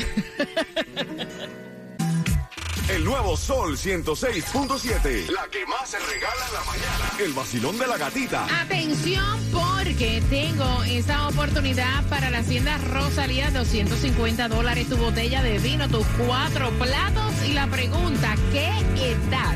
Nuevo 3.14 3.38
Sol 3.38 3.78
106.7. 3.78 5.30
La 5.30 5.48
que 5.48 5.64
más 5.68 5.88
se 5.88 6.00
regala 6.00 6.48
en 6.48 6.54
la 6.56 6.64
mañana. 6.64 7.12
El 7.20 7.34
vacilón 7.34 7.78
de 7.78 7.86
la 7.86 7.96
gatita. 7.96 8.48
Atención 8.60 9.40
porque 9.52 10.24
tengo 10.32 10.84
esa 10.86 11.28
oportunidad 11.28 12.04
para 12.10 12.32
la 12.32 12.40
Hacienda 12.40 12.80
Rosalía, 12.80 13.52
250 13.52 14.48
dólares 14.48 14.90
tu 14.90 14.98
botella 14.98 15.44
de 15.44 15.60
vino, 15.60 15.88
tus 15.90 16.08
cuatro 16.26 16.72
platos 16.72 17.34
y 17.48 17.54
la 17.54 17.68
pregunta, 17.68 18.34
¿qué 18.52 18.70
edad 19.06 19.56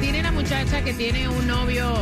tiene 0.00 0.22
la 0.22 0.30
muchacha 0.30 0.84
que 0.84 0.94
tiene 0.94 1.28
un 1.28 1.44
novio? 1.48 1.92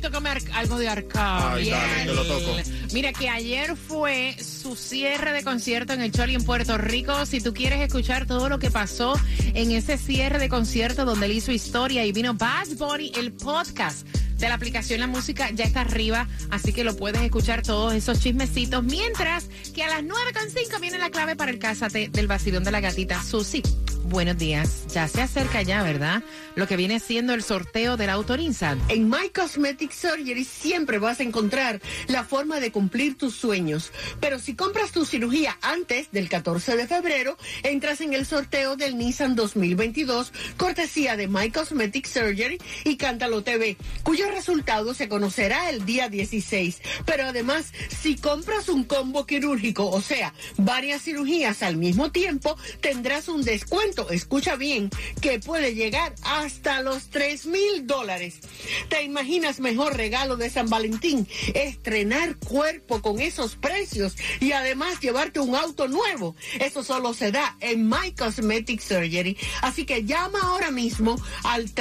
Tócame 0.00 0.30
algo 0.54 0.78
de 0.78 0.88
Arcángel. 0.88 1.58
Ay, 1.58 1.70
dale, 1.70 2.04
te 2.06 2.14
lo 2.14 2.24
toco. 2.24 2.56
Mira 2.92 3.12
que 3.12 3.28
ayer 3.28 3.76
fue 3.76 4.36
su 4.42 4.76
cierre 4.76 5.32
de 5.32 5.42
concierto 5.42 5.92
en 5.92 6.00
el 6.00 6.12
Choli 6.12 6.34
en 6.34 6.44
Puerto 6.44 6.78
Rico. 6.78 7.26
Si 7.26 7.40
tú 7.40 7.52
quieres 7.52 7.80
escuchar 7.80 8.26
todo 8.26 8.48
lo 8.48 8.58
que 8.58 8.70
pasó 8.70 9.14
en 9.54 9.72
ese 9.72 9.98
cierre 9.98 10.38
de 10.38 10.48
concierto 10.48 11.04
donde 11.04 11.26
él 11.26 11.32
hizo 11.32 11.52
historia 11.52 12.04
y 12.06 12.12
vino 12.12 12.34
Bad 12.34 12.68
Bunny, 12.78 13.12
el 13.16 13.32
podcast 13.32 14.06
de 14.38 14.48
la 14.48 14.54
aplicación 14.54 15.00
La 15.00 15.06
Música 15.06 15.50
ya 15.50 15.64
está 15.64 15.82
arriba, 15.82 16.26
así 16.50 16.72
que 16.72 16.84
lo 16.84 16.96
puedes 16.96 17.20
escuchar 17.22 17.62
todos 17.62 17.92
esos 17.94 18.20
chismecitos. 18.20 18.82
Mientras 18.84 19.48
que 19.74 19.82
a 19.82 19.88
las 19.88 20.02
9.5 20.02 20.80
viene 20.80 20.98
la 20.98 21.10
clave 21.10 21.36
para 21.36 21.50
el 21.50 21.58
cásate 21.58 22.08
del 22.08 22.26
vacilón 22.26 22.64
de 22.64 22.70
la 22.70 22.80
gatita 22.80 23.22
Susi. 23.22 23.62
Buenos 24.04 24.38
días. 24.38 24.86
Ya 24.94 25.06
se 25.06 25.20
acerca 25.20 25.60
ya, 25.60 25.82
¿verdad? 25.82 26.22
Lo 26.54 26.66
que 26.66 26.76
viene 26.76 26.98
siendo 26.98 27.34
el 27.34 27.42
sorteo 27.42 27.98
del 27.98 28.08
Autorinsan. 28.08 28.80
En 28.88 29.10
My 29.10 29.28
Cosmetic 29.28 29.92
Surgery 29.92 30.44
siempre 30.44 30.98
vas 30.98 31.20
a 31.20 31.24
encontrar 31.24 31.82
la 32.06 32.24
forma 32.24 32.58
de 32.58 32.72
cumplir 32.72 33.18
tus 33.18 33.34
sueños. 33.34 33.92
Pero 34.18 34.38
si 34.38 34.54
compras 34.54 34.92
tu 34.92 35.04
cirugía 35.04 35.58
antes 35.60 36.10
del 36.10 36.30
14 36.30 36.76
de 36.76 36.86
febrero, 36.86 37.36
entras 37.62 38.00
en 38.00 38.14
el 38.14 38.24
sorteo 38.24 38.76
del 38.76 38.96
Nissan 38.96 39.36
2022, 39.36 40.32
cortesía 40.56 41.16
de 41.16 41.28
My 41.28 41.50
Cosmetic 41.50 42.06
Surgery 42.06 42.58
y 42.84 42.96
Cántalo 42.96 43.42
TV, 43.42 43.76
cuyo 44.04 44.27
resultado 44.28 44.94
se 44.94 45.08
conocerá 45.08 45.70
el 45.70 45.84
día 45.84 46.08
16. 46.08 46.80
Pero 47.04 47.24
además, 47.24 47.72
si 48.02 48.16
compras 48.16 48.68
un 48.68 48.84
combo 48.84 49.26
quirúrgico, 49.26 49.88
o 49.88 50.00
sea, 50.00 50.34
varias 50.56 51.02
cirugías 51.02 51.62
al 51.62 51.76
mismo 51.76 52.10
tiempo, 52.10 52.56
tendrás 52.80 53.28
un 53.28 53.42
descuento 53.42 53.88
escucha 54.10 54.56
bien, 54.56 54.90
que 55.20 55.38
puede 55.38 55.74
llegar 55.74 56.14
hasta 56.22 56.82
los 56.82 57.08
3 57.10 57.46
mil 57.46 57.86
dólares. 57.86 58.40
¿Te 58.88 59.02
imaginas 59.02 59.60
mejor 59.60 59.96
regalo 59.96 60.36
de 60.36 60.50
San 60.50 60.68
Valentín? 60.68 61.26
Estrenar 61.54 62.36
cuerpo 62.36 63.02
con 63.02 63.20
esos 63.20 63.56
precios 63.56 64.16
y 64.40 64.52
además 64.52 65.00
llevarte 65.00 65.40
un 65.40 65.54
auto 65.54 65.88
nuevo. 65.88 66.36
Eso 66.58 66.82
solo 66.82 67.14
se 67.14 67.32
da 67.32 67.56
en 67.60 67.88
My 67.88 68.12
Cosmetic 68.16 68.80
Surgery. 68.80 69.36
Así 69.62 69.84
que 69.84 70.04
llama 70.04 70.40
ahora 70.42 70.70
mismo 70.70 71.16
al 71.44 71.72